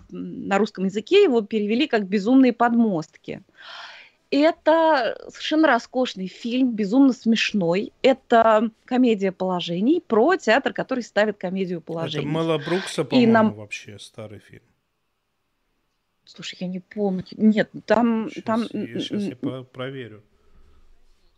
[0.10, 3.44] на русском языке его перевели как «Безумные подмостки».
[4.32, 7.92] Это совершенно роскошный фильм, безумно смешной.
[8.02, 12.26] Это комедия положений про театр, который ставит комедию положений.
[12.26, 13.54] Это Мэла Брукса, по-моему, нам...
[13.54, 14.64] вообще старый фильм.
[16.26, 17.24] Слушай, я не помню.
[17.32, 18.30] Нет, там...
[18.30, 18.62] Сейчас, там...
[18.72, 20.24] Я, сейчас я проверю.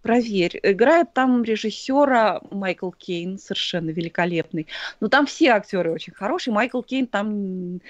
[0.01, 0.59] Проверь.
[0.63, 4.67] Играет там режиссера Майкл Кейн, совершенно великолепный.
[4.99, 6.53] Но там все актеры очень хорошие.
[6.53, 7.81] Майкл Кейн там,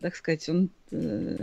[0.00, 1.38] так сказать, он э,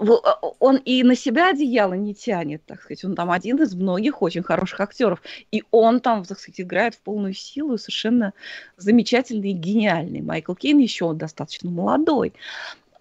[0.00, 3.04] а, он и на себя одеяло не тянет, так сказать.
[3.04, 5.20] Он там один из многих очень хороших актеров.
[5.50, 8.32] И он там, так сказать, играет в полную силу, совершенно
[8.78, 10.22] замечательный и гениальный.
[10.22, 12.32] Майкл Кейн еще достаточно молодой.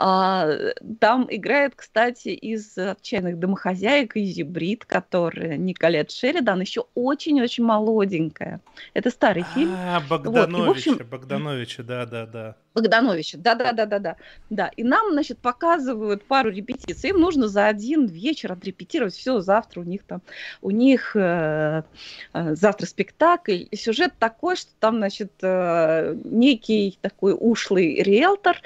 [0.02, 0.48] А,
[1.02, 8.62] там играет, кстати, из «Отчаянных домохозяек» Изи Брит, которая Николет Шеридан, еще очень-очень молоденькая.
[8.94, 9.76] Это старый фильм.
[9.76, 10.78] А, Богдановича, вот.
[10.78, 10.98] общем...
[11.06, 12.56] Богдановича, да-да-да.
[12.80, 14.16] Богдановича, да-да-да-да-да.
[14.50, 17.10] Да, и нам, значит, показывают пару репетиций.
[17.10, 20.22] Им нужно за один вечер отрепетировать все, завтра у них там,
[20.62, 21.84] у них э,
[22.34, 23.66] э, завтра спектакль.
[23.70, 28.58] И сюжет такой, что там, значит, э, некий такой ушлый риэлтор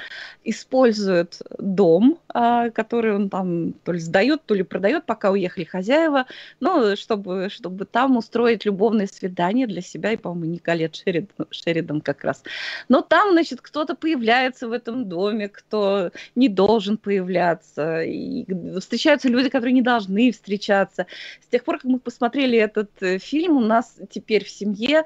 [0.43, 6.25] использует дом, э, который он там то ли сдает, то ли продает, пока уехали хозяева,
[6.59, 12.23] ну, чтобы, чтобы там устроить любовное свидание для себя и, по-моему, Николет Шеридан, Шеридан как
[12.23, 12.43] раз.
[12.89, 18.01] Но там, значит, кто-то появляется в этом доме, кто не должен появляться.
[18.03, 18.45] И
[18.81, 21.07] встречаются люди, которые не должны встречаться.
[21.41, 25.05] С тех пор, как мы посмотрели этот э, фильм, у нас теперь в семье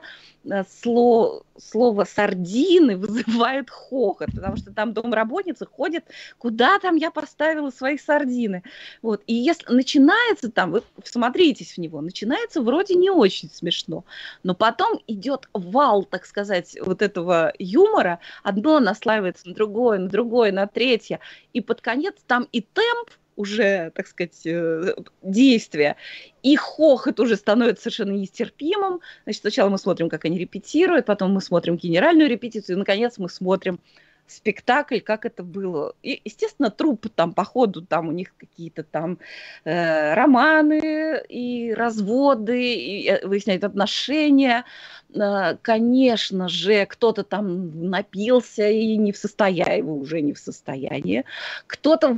[0.81, 6.05] слово, слово сардины вызывает хохот, потому что там домработница ходит,
[6.37, 8.63] куда там я поставила свои сардины.
[9.01, 9.23] Вот.
[9.27, 14.05] И если начинается там, вы всмотритесь в него, начинается вроде не очень смешно,
[14.43, 20.51] но потом идет вал, так сказать, вот этого юмора, одно наслаивается на другое, на другое,
[20.51, 21.19] на третье,
[21.53, 25.95] и под конец там и темп уже, так сказать, э, действия,
[26.43, 28.99] и хохот уже становится совершенно нестерпимым.
[29.23, 33.29] Значит, сначала мы смотрим, как они репетируют, потом мы смотрим генеральную репетицию, и, наконец, мы
[33.29, 33.79] смотрим
[34.27, 35.93] спектакль, как это было.
[36.03, 39.19] И, естественно, труп там по ходу, там у них какие-то там
[39.63, 44.65] э, романы и разводы, и э, выясняют отношения.
[45.13, 51.23] Э, конечно же, кто-то там напился и не в состоянии, уже не в состоянии.
[51.67, 52.15] Кто-то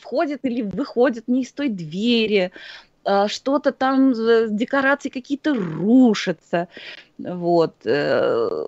[0.00, 2.52] входит или выходит не из той двери.
[3.08, 4.12] А, что-то там,
[4.56, 6.66] декорации какие-то рушатся.
[7.18, 7.74] Вот.
[7.84, 8.66] Э,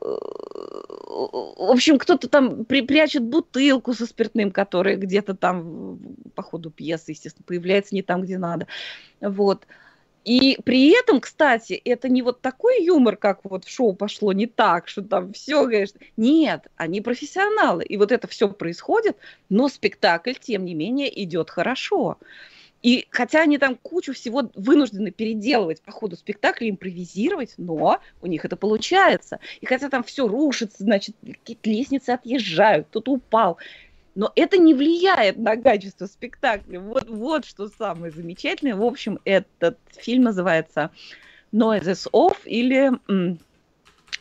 [1.08, 5.98] в общем, кто-то там при, прячет бутылку со спиртным, которая где-то там
[6.36, 8.68] по ходу пьесы, естественно, появляется не там, где надо.
[9.20, 9.66] Вот.
[10.24, 14.46] И при этом, кстати, это не вот такой юмор, как вот в шоу пошло не
[14.46, 15.98] так, что там все, конечно.
[16.16, 17.82] Нет, они профессионалы.
[17.82, 19.16] И вот это все происходит,
[19.48, 22.18] но спектакль, тем не менее, идет хорошо.
[22.82, 28.44] И хотя они там кучу всего вынуждены переделывать по ходу спектакля, импровизировать, но у них
[28.44, 29.40] это получается.
[29.60, 33.58] И хотя там все рушится, значит, какие-то лестницы отъезжают, кто-то упал.
[34.14, 36.80] Но это не влияет на качество спектакля.
[36.80, 38.76] Вот, вот что самое замечательное.
[38.76, 40.90] В общем, этот фильм называется
[41.52, 42.92] Noises Off или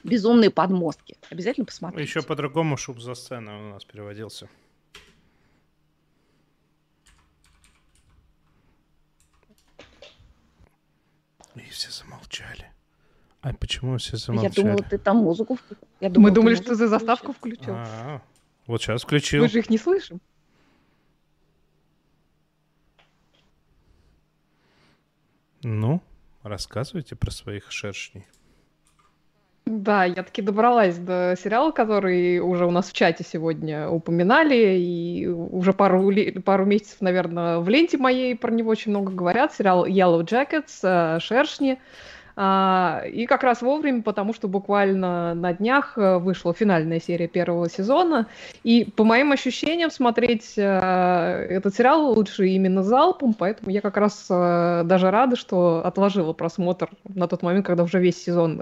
[0.03, 1.17] Безумные подмостки.
[1.29, 2.03] Обязательно посмотрите.
[2.03, 4.47] Еще по-другому шуб за сцену у нас переводился.
[11.57, 12.71] И все замолчали.
[13.41, 14.53] А почему все замолчали?
[14.55, 15.59] Я думала, ты там музыку...
[15.99, 17.73] Я думала, Мы думали, что ты за заставку включил.
[17.73, 18.21] А-а-а.
[18.65, 19.43] Вот сейчас включил.
[19.43, 20.19] Мы же их не слышим.
[25.63, 26.01] Ну,
[26.43, 28.25] рассказывайте про своих шершней.
[29.69, 35.27] Да, я таки добралась до сериала, который уже у нас в чате сегодня упоминали, и
[35.27, 36.09] уже пару,
[36.45, 39.53] пару месяцев, наверное, в ленте моей про него очень много говорят.
[39.53, 41.79] Сериал Yellow Jackets, э, «Шершни».
[42.39, 47.67] А, и как раз вовремя, потому что буквально на днях э, вышла финальная серия первого
[47.67, 48.27] сезона.
[48.63, 54.27] И по моим ощущениям смотреть э, этот сериал лучше именно залпом, поэтому я как раз
[54.29, 58.61] э, даже рада, что отложила просмотр на тот момент, когда уже весь сезон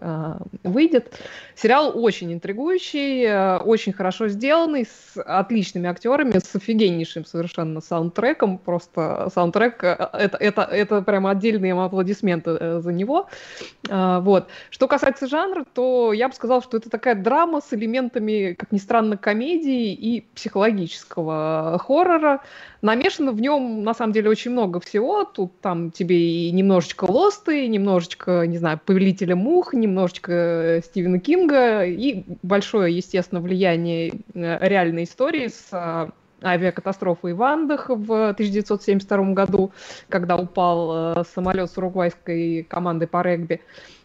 [0.64, 1.20] выйдет.
[1.54, 8.58] Сериал очень интригующий, очень хорошо сделанный, с отличными актерами, с офигеннейшим совершенно саундтреком.
[8.58, 13.28] Просто саундтрек это, это, это прямо отдельные аплодисменты за него.
[13.90, 14.48] А, вот.
[14.70, 18.78] Что касается жанра, то я бы сказала, что это такая драма с элементами, как ни
[18.78, 22.42] странно, комедии и психологического хоррора.
[22.82, 25.24] Намешано в нем, на самом деле, очень много всего.
[25.24, 32.24] Тут там тебе и немножечко Лосты, немножечко, не знаю, Повелителя мух, немножечко Стивена Кинга и
[32.44, 36.12] большое, естественно, влияние э, реальной истории с
[36.46, 39.72] авиакатастрофы в Андах в 1972 году,
[40.10, 43.62] когда упал э, самолет с уругвайской командой по регби.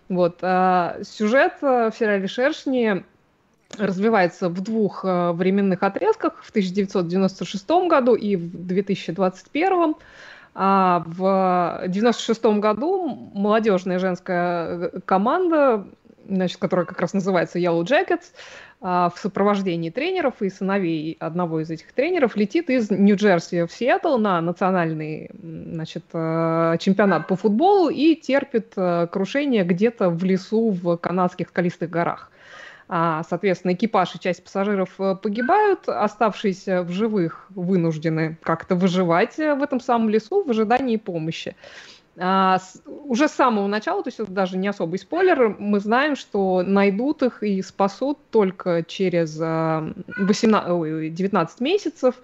[0.08, 0.38] Вот.
[0.42, 3.04] А сюжет э, в сериале «Шершни»
[3.78, 9.94] развивается в двух э, временных отрезках, в 1996 году и в 2021.
[10.52, 15.86] А в 1996 году молодежная женская команда,
[16.30, 18.32] значит, которая как раз называется Yellow Jackets,
[18.80, 24.16] а, в сопровождении тренеров и сыновей одного из этих тренеров летит из Нью-Джерси в Сиэтл
[24.16, 30.96] на национальный значит, э, чемпионат по футболу и терпит э, крушение где-то в лесу в
[30.96, 32.30] канадских скалистых горах.
[32.88, 39.62] А, соответственно, экипаж и часть пассажиров э, погибают, оставшиеся в живых вынуждены как-то выживать в
[39.62, 41.54] этом самом лесу в ожидании помощи.
[42.18, 46.16] А, с, уже с самого начала, то есть это даже не особый спойлер, мы знаем,
[46.16, 52.16] что найдут их и спасут только через а, 18, ой, 19 месяцев,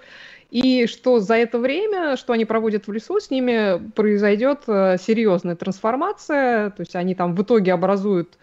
[0.50, 5.54] и что за это время, что они проводят в лесу, с ними произойдет а, серьезная
[5.54, 8.38] трансформация, то есть они там в итоге образуют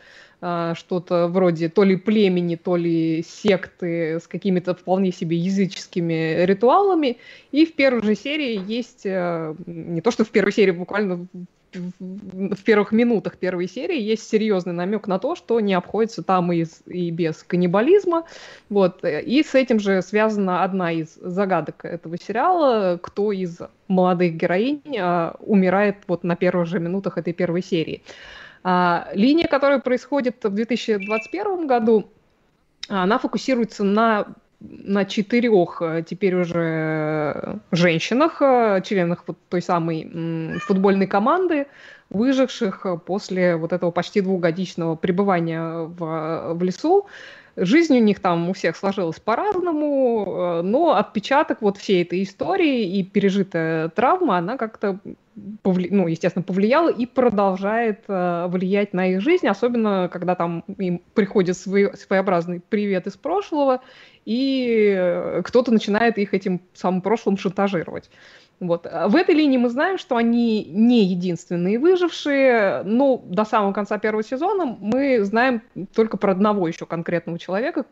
[0.75, 7.17] что-то вроде то ли племени, то ли секты с какими-то вполне себе языческими ритуалами.
[7.51, 11.27] И в первой же серии есть, э, не то что в первой серии, буквально
[11.75, 16.65] в первых минутах первой серии есть серьезный намек на то, что не обходится там и,
[16.87, 18.25] и без каннибализма.
[18.69, 19.03] Вот.
[19.03, 25.35] И с этим же связана одна из загадок этого сериала, кто из молодых героинь а,
[25.39, 28.01] умирает вот на первых же минутах этой первой серии.
[28.63, 32.09] А, линия, которая происходит в 2021 году,
[32.87, 34.27] она фокусируется на
[34.63, 41.67] на четырех э, теперь уже женщинах, э, членах вот той самой футбольной команды,
[42.09, 47.07] выживших после вот этого почти двухгодичного пребывания в, в лесу.
[47.55, 52.97] Жизнь у них там у всех сложилась по-разному, э, но отпечаток вот всей этой истории
[52.97, 54.99] и пережитая травма, она как-то,
[55.61, 55.89] повли...
[55.91, 61.55] ну, естественно, повлияла и продолжает э, влиять на их жизнь, особенно когда там им приходит
[61.55, 63.81] своеобразный привет из прошлого,
[64.25, 68.09] и кто-то начинает их этим самым прошлым шантажировать.
[68.67, 68.87] Вот.
[68.89, 73.97] А в этой линии мы знаем, что они не единственные выжившие, но до самого конца
[73.97, 75.61] первого сезона мы знаем
[75.93, 77.83] только про одного еще конкретного человека,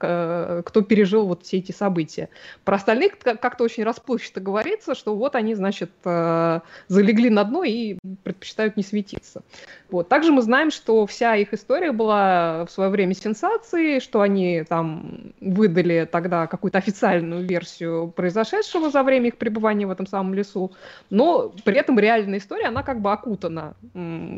[0.66, 2.30] кто пережил вот все эти события.
[2.64, 7.98] Про остальных как-то очень расплывчато говорится, что вот они, значит, э, залегли на дно и
[8.24, 9.42] предпочитают не светиться.
[9.90, 10.08] Вот.
[10.08, 15.34] Также мы знаем, что вся их история была в свое время сенсацией, что они там
[15.42, 20.72] выдали тогда какую-то официальную версию произошедшего за время их пребывания в этом самом лесу, лесу,
[21.10, 23.76] но при этом реальная история, она как бы окутана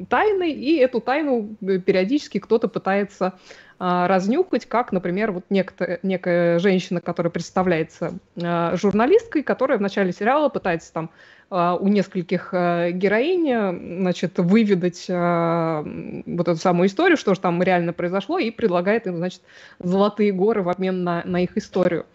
[0.10, 3.34] тайной, и эту тайну э, периодически кто-то пытается
[3.80, 10.14] а, разнюхать, как, например, вот некто, некая женщина, которая представляется а, журналисткой, которая в начале
[10.14, 11.10] сериала пытается там
[11.54, 18.50] у нескольких героинь, значит, выведать вот эту самую историю, что же там реально произошло, и
[18.50, 19.42] предлагает им, значит,
[19.78, 22.08] золотые горы в обмен на, на их историю.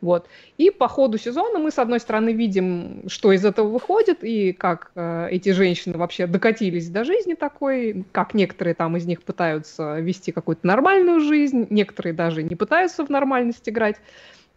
[0.00, 0.28] Вот.
[0.58, 4.92] И по ходу сезона мы, с одной стороны, видим, что из этого выходит, и как
[4.94, 10.66] эти женщины вообще докатились до жизни такой, как некоторые там из них пытаются вести какую-то
[10.66, 13.96] нормальную жизнь, некоторые даже не пытаются в нормальность играть.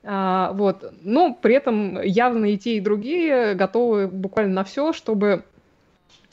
[0.04, 0.94] А, вот.
[1.02, 5.44] Но при этом явно и те, и другие готовы буквально на все, чтобы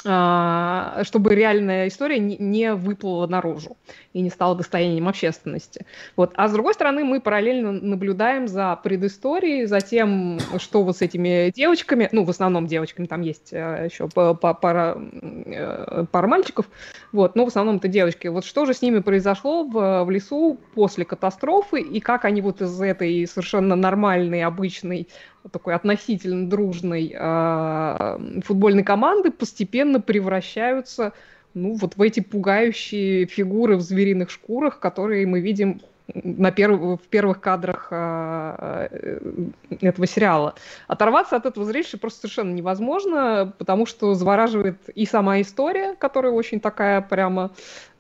[0.07, 3.77] чтобы реальная история не выплыла наружу
[4.13, 5.85] и не стала достоянием общественности.
[6.17, 6.33] Вот.
[6.37, 11.51] А с другой стороны, мы параллельно наблюдаем за предысторией, за тем, что вот с этими
[11.51, 16.67] девочками, ну, в основном девочками, там есть э, еще пара, э, пара мальчиков,
[17.13, 18.29] вот, но в основном это девочки.
[18.29, 22.61] Вот что же с ними произошло в, в лесу после катастрофы, и как они вот
[22.63, 25.09] из этой совершенно нормальной, обычной
[25.53, 31.13] такой относительно дружной э, футбольной команды постепенно превращаются
[31.55, 35.81] ну, вот в эти пугающие фигуры в звериных шкурах, которые мы видим
[36.15, 37.01] на перв...
[37.01, 39.49] в первых кадрах э,
[39.81, 40.55] этого сериала.
[40.87, 46.61] Оторваться от этого зрелища просто совершенно невозможно, потому что завораживает и сама история, которая очень
[46.61, 47.51] такая прямо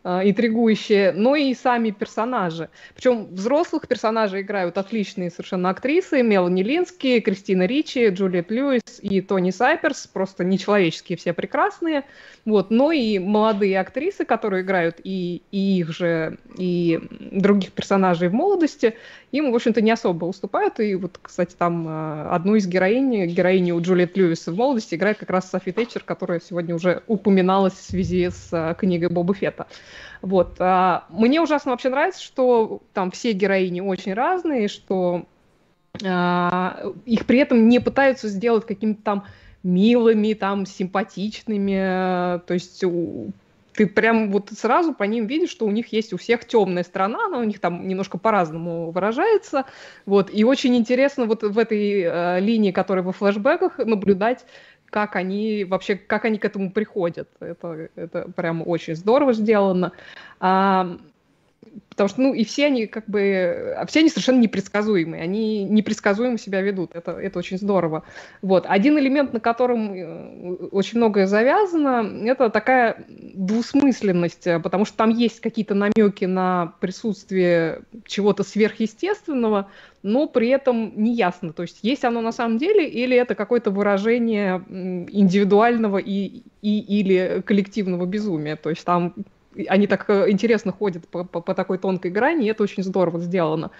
[0.07, 2.69] интригующие, но и сами персонажи.
[2.95, 6.23] Причем взрослых персонажей играют отличные совершенно актрисы.
[6.23, 10.07] Мелани Лински, Кристина Ричи, Джулиет Льюис и Тони Сайперс.
[10.07, 12.05] Просто нечеловеческие все прекрасные.
[12.45, 12.71] Вот.
[12.71, 17.01] Но и молодые актрисы, которые играют и, и их же, и
[17.33, 18.95] других персонажей в молодости,
[19.33, 20.79] им, в общем-то, не особо уступают.
[20.79, 25.31] И вот, кстати, там э, одну из героинь, героиню Джулиет Льюис в молодости играет как
[25.31, 29.67] раз Софи Тэтчер, которая сегодня уже упоминалась в связи с э, книгой Боба Фетта.
[30.23, 30.57] Вот.
[30.59, 35.27] А, мне ужасно вообще нравится, что там все героини очень разные, что
[36.05, 39.25] а, их при этом не пытаются сделать какими-то там
[39.63, 42.41] милыми, там, симпатичными.
[42.47, 42.85] То есть
[43.77, 47.27] ты прям вот сразу по ним видишь, что у них есть у всех темная сторона,
[47.27, 49.67] она у них там немножко по-разному выражается.
[50.07, 50.31] Вот.
[50.33, 54.47] И очень интересно вот в этой э, линии, которая во флэшбэках, наблюдать
[54.97, 57.29] как они вообще, как они к этому приходят.
[57.39, 59.93] Это, это прям очень здорово сделано.
[60.41, 60.97] А,
[61.91, 66.63] потому что, ну, и все они как бы, все они совершенно непредсказуемые, они непредсказуемо себя
[66.63, 68.05] ведут, это, это очень здорово.
[68.41, 68.65] Вот.
[68.67, 75.11] Один элемент, на котором э, очень многое завязано, это такая двусмысленность, э, потому что там
[75.11, 79.69] есть какие-то намеки на присутствие чего-то сверхъестественного,
[80.07, 83.73] но при этом не ясно, то есть есть оно на самом деле или это какое-то
[83.73, 89.15] выражение индивидуального и, и, или коллективного безумия, то есть там
[89.69, 93.19] они так э, интересно ходят по, по, по такой тонкой грани, и это очень здорово
[93.19, 93.71] сделано.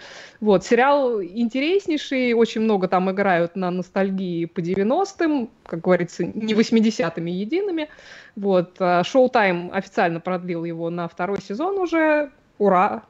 [0.41, 7.31] Вот, сериал интереснейший, очень много там играют на ностальгии по 90-м, как говорится, не 80-ми
[7.31, 7.89] едиными.
[8.37, 13.03] Вот, Шоу-тайм официально продлил его на второй сезон уже, ура,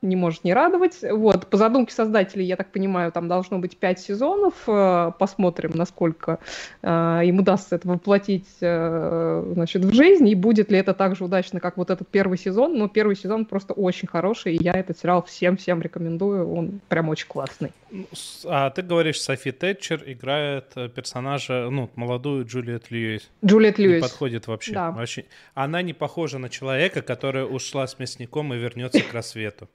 [0.00, 0.98] не может не радовать.
[1.02, 4.54] Вот, по задумке создателей, я так понимаю, там должно быть пять сезонов.
[4.66, 6.38] Э, посмотрим, насколько
[6.82, 11.24] э, им удастся это воплотить э, значит, в жизнь, и будет ли это так же
[11.24, 12.78] удачно, как вот этот первый сезон.
[12.78, 16.48] Но первый сезон просто очень хороший, и я этот сериал всем-всем рекомендую.
[16.52, 17.72] Он прям очень классный.
[17.90, 18.06] Ну,
[18.44, 23.28] а ты говоришь, Софи Тэтчер играет э, персонажа, ну, молодую Джулиет Льюис.
[23.44, 23.96] Джулиет Льюис.
[23.96, 24.72] Не подходит вообще.
[24.72, 24.90] Да.
[24.90, 25.24] вообще.
[25.54, 29.68] Она не похожа на человека, который ушла с мясником и вернется к рассвету.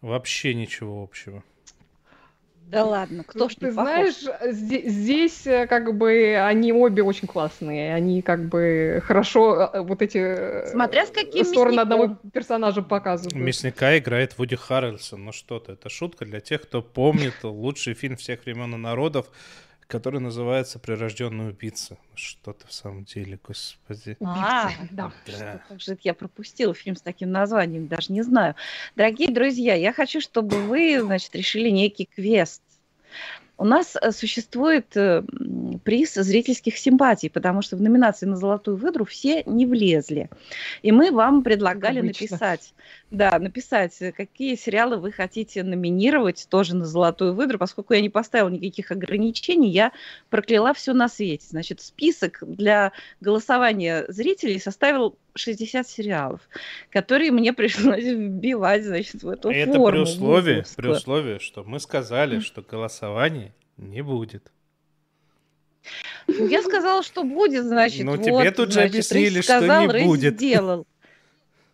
[0.00, 1.42] Вообще ничего общего.
[2.70, 7.92] Да ладно, кто ж Ты знаешь, здесь, здесь э, как бы они обе очень классные.
[7.92, 12.00] Они как бы хорошо э, вот эти Смотря с каким стороны мясником.
[12.02, 13.34] одного персонажа показывают.
[13.34, 15.24] Мясника играет Вуди Харрельсон.
[15.24, 19.26] Ну что-то, это шутка для тех, кто помнит лучший фильм всех времен и народов
[19.90, 21.98] который называется «Прирожденный убийца».
[22.14, 24.16] Что-то в самом деле, господи.
[24.20, 25.12] А, да.
[25.26, 25.60] да.
[25.68, 28.54] Как же я пропустила фильм с таким названием, даже не знаю.
[28.94, 32.62] Дорогие друзья, я хочу, чтобы вы, значит, решили некий квест.
[33.60, 35.22] У нас э, существует э,
[35.84, 40.30] приз зрительских симпатий, потому что в номинации на «Золотую выдру» все не влезли.
[40.80, 42.72] И мы вам предлагали написать,
[43.10, 47.58] да, написать, э, какие сериалы вы хотите номинировать тоже на «Золотую выдру».
[47.58, 49.92] Поскольку я не поставила никаких ограничений, я
[50.30, 51.46] прокляла все на свете.
[51.50, 56.40] Значит, список для голосования зрителей составил 60 сериалов,
[56.90, 59.88] которые мне пришлось вбивать, значит, в эту Это форму.
[59.88, 64.50] Это при условии, при условии, что мы сказали, что голосование не будет.
[66.26, 70.04] Ну, я сказала, что будет, значит, Ну, вот, тебе тут же объяснили, сказал, что не
[70.04, 70.34] будет.
[70.34, 70.86] сделал.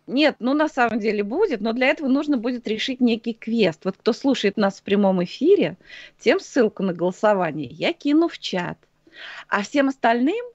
[0.07, 3.81] Нет, ну на самом деле будет, но для этого нужно будет решить некий квест.
[3.83, 5.75] Вот кто слушает нас в прямом эфире,
[6.19, 8.77] тем ссылку на голосование я кину в чат.
[9.49, 10.45] А всем остальным,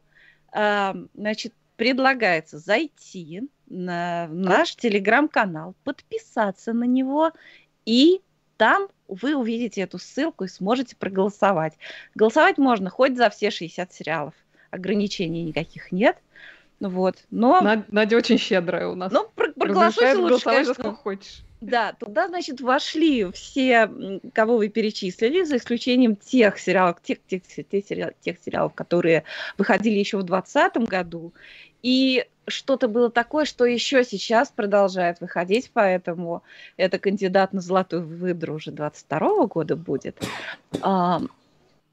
[0.54, 1.52] э, значит,
[1.82, 7.32] предлагается зайти на наш телеграм-канал, подписаться на него,
[7.84, 8.20] и
[8.56, 11.74] там вы увидите эту ссылку и сможете проголосовать.
[12.14, 14.34] Голосовать можно хоть за все 60 сериалов.
[14.70, 16.18] Ограничений никаких нет.
[16.78, 17.16] Вот.
[17.32, 17.82] Но...
[17.88, 19.10] Надя очень щедрая у нас.
[19.12, 20.74] Ну, проголосуйте лучше, конечно.
[20.74, 21.42] сколько хочешь.
[21.62, 23.88] Да, туда, значит, вошли все,
[24.34, 29.22] кого вы перечислили, за исключением тех сериалов, тех, тех, тех, сериалов, тех сериалов, которые
[29.58, 31.32] выходили еще в 2020 году.
[31.82, 36.42] И что-то было такое, что еще сейчас продолжает выходить, поэтому
[36.76, 40.16] это кандидат на золотую выдру уже 22 года будет.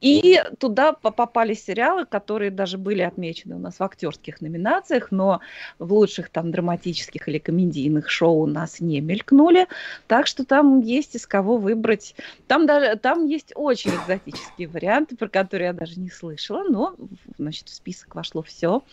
[0.02, 5.42] И туда попали сериалы, которые даже были отмечены у нас в актерских номинациях, но
[5.78, 9.68] в лучших там драматических или комедийных шоу у нас не мелькнули.
[10.08, 12.16] Так что там есть из кого выбрать.
[12.48, 16.96] Там, даже, там есть очень экзотические варианты, про которые я даже не слышала, но
[17.38, 18.84] значит, в список вошло все.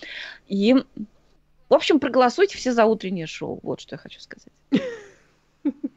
[0.48, 0.74] И,
[1.68, 3.60] в общем, проголосуйте все за утреннее шоу.
[3.62, 4.52] Вот что я хочу сказать.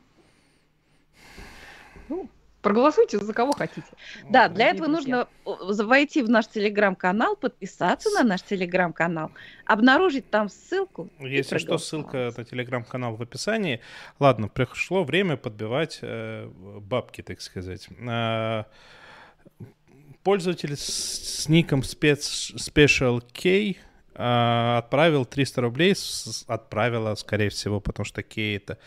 [2.61, 3.88] Проголосуйте за кого хотите.
[4.30, 9.31] Да, для этого нужно войти в наш телеграм-канал, подписаться на наш телеграм-канал,
[9.65, 11.10] обнаружить там ссылку.
[11.19, 13.80] Если что, ссылка на телеграм-канал в описании.
[14.19, 16.49] Ладно, пришло время подбивать э,
[16.81, 17.88] бабки, так сказать.
[17.99, 18.65] Э,
[20.23, 23.49] пользователь с, с ником спец, Special K
[24.15, 28.77] э, отправил 300 рублей, с, отправила, скорее всего, потому что Кей это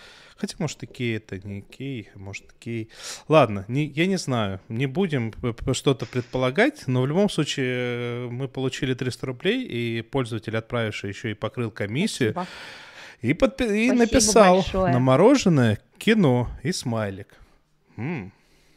[0.43, 2.89] Хотя, может, и Кей это не Кей, может, Кей.
[3.29, 4.59] Ладно, не, я не знаю.
[4.69, 5.33] Не будем
[5.73, 11.31] что-то предполагать, но в любом случае э, мы получили 300 рублей, и пользователь, отправивший еще
[11.31, 12.33] и покрыл комиссию.
[12.33, 12.51] Спасибо.
[13.21, 14.93] И, подпи- и написал большое.
[14.93, 17.37] на мороженое кино и смайлик.
[17.97, 18.33] М-м.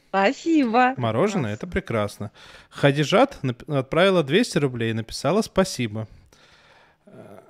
[0.09, 0.93] Спасибо.
[0.97, 2.29] Мороженое, это прекрасно.
[2.69, 6.07] Хадижат отправила 200 рублей и написала спасибо.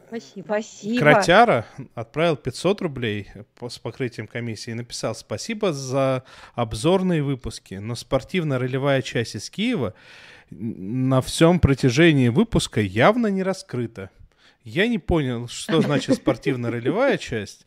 [0.07, 0.45] Спасибо.
[0.45, 0.99] Спасибо.
[0.99, 3.31] Кротяра отправил 500 рублей
[3.67, 6.23] с покрытием комиссии и написал «Спасибо за
[6.53, 9.93] обзорные выпуски, но спортивно-ролевая часть из Киева
[10.49, 14.11] на всем протяжении выпуска явно не раскрыта.
[14.63, 17.65] Я не понял, что значит спортивно-ролевая часть,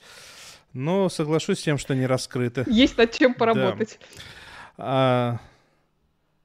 [0.73, 2.65] но соглашусь с тем, что не раскрыта.
[2.69, 3.98] Есть над чем поработать.
[4.01, 4.23] Да.
[4.78, 5.40] А,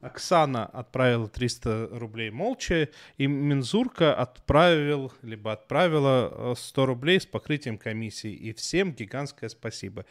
[0.03, 7.77] Оксана отправила 300 рублей молча, и Мензурка отправил, либо отправила 100 э, рублей с покрытием
[7.77, 8.31] комиссии.
[8.31, 10.05] И всем гигантское спасибо.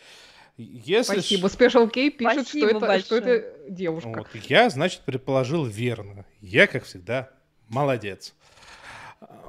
[0.56, 1.48] Если Спасибо.
[1.48, 4.08] Special K пишет, что это, что это девушка.
[4.08, 4.28] Вот.
[4.34, 6.26] Я, значит, предположил верно.
[6.40, 7.30] Я, как всегда,
[7.68, 8.34] молодец.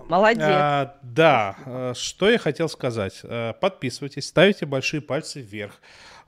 [0.07, 0.43] Молодец.
[0.45, 3.19] А, да, э, что я хотел сказать.
[3.23, 5.81] Э, подписывайтесь, ставите большие пальцы вверх.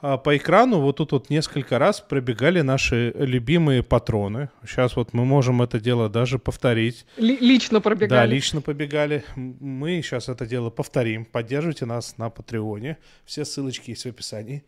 [0.07, 4.49] А, по экрану вот тут вот несколько раз пробегали наши любимые патроны.
[4.64, 7.07] Сейчас вот мы можем это дело даже повторить.
[7.18, 8.19] Ли- лично пробегали.
[8.19, 9.23] Да, лично побегали.
[9.36, 11.26] Мы сейчас это дело повторим.
[11.26, 12.99] Поддерживайте нас на Патреоне.
[13.26, 14.64] Все ссылочки есть в описании.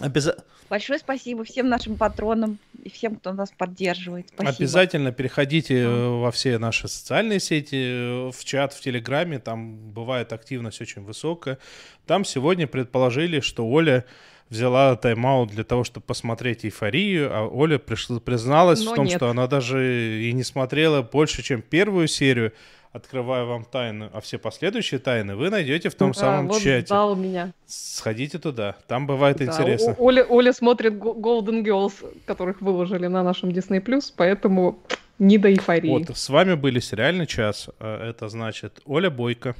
[0.00, 0.44] Обязательно.
[0.68, 4.28] Большое спасибо всем нашим патронам и всем, кто нас поддерживает.
[4.28, 4.56] Спасибо.
[4.56, 10.32] Обязательно переходите э, во все наши социальные сети, э, в чат, в Телеграме, там бывает
[10.32, 11.58] активность очень высокая.
[12.06, 14.04] Там сегодня предположили, что Оля
[14.48, 19.16] взяла тайм-аут для того, чтобы посмотреть «Эйфорию», а Оля пришла, призналась Но в том, нет.
[19.16, 22.52] что она даже и не смотрела больше, чем первую серию,
[22.92, 26.86] открываю вам тайну, а все последующие тайны вы найдете в том Да, самом вот чате.
[26.86, 27.52] сдал меня.
[27.66, 29.92] Сходите туда, там бывает Да, интересно.
[29.92, 31.94] О- Оля, Оля смотрит Golden Girls,
[32.26, 33.80] которых выложили на нашем Disney+,
[34.16, 34.80] поэтому
[35.20, 35.88] не до эйфории.
[35.90, 37.68] Вот, с вами были «Сериальный час».
[37.78, 39.54] А Это значит Оля Бойко.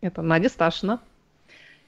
[0.00, 1.00] Это Надя Сташина.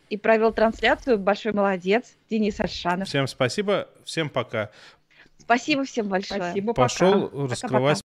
[0.09, 1.19] И провел трансляцию.
[1.19, 2.15] Большой молодец.
[2.31, 3.09] Денис Альшанов.
[3.09, 4.71] Всем спасибо, всем пока.
[5.39, 6.41] Спасибо всем большое.
[6.43, 6.83] Спасибо, пока.
[6.89, 7.51] Пошел Пока-пока.
[7.53, 7.97] раскрывать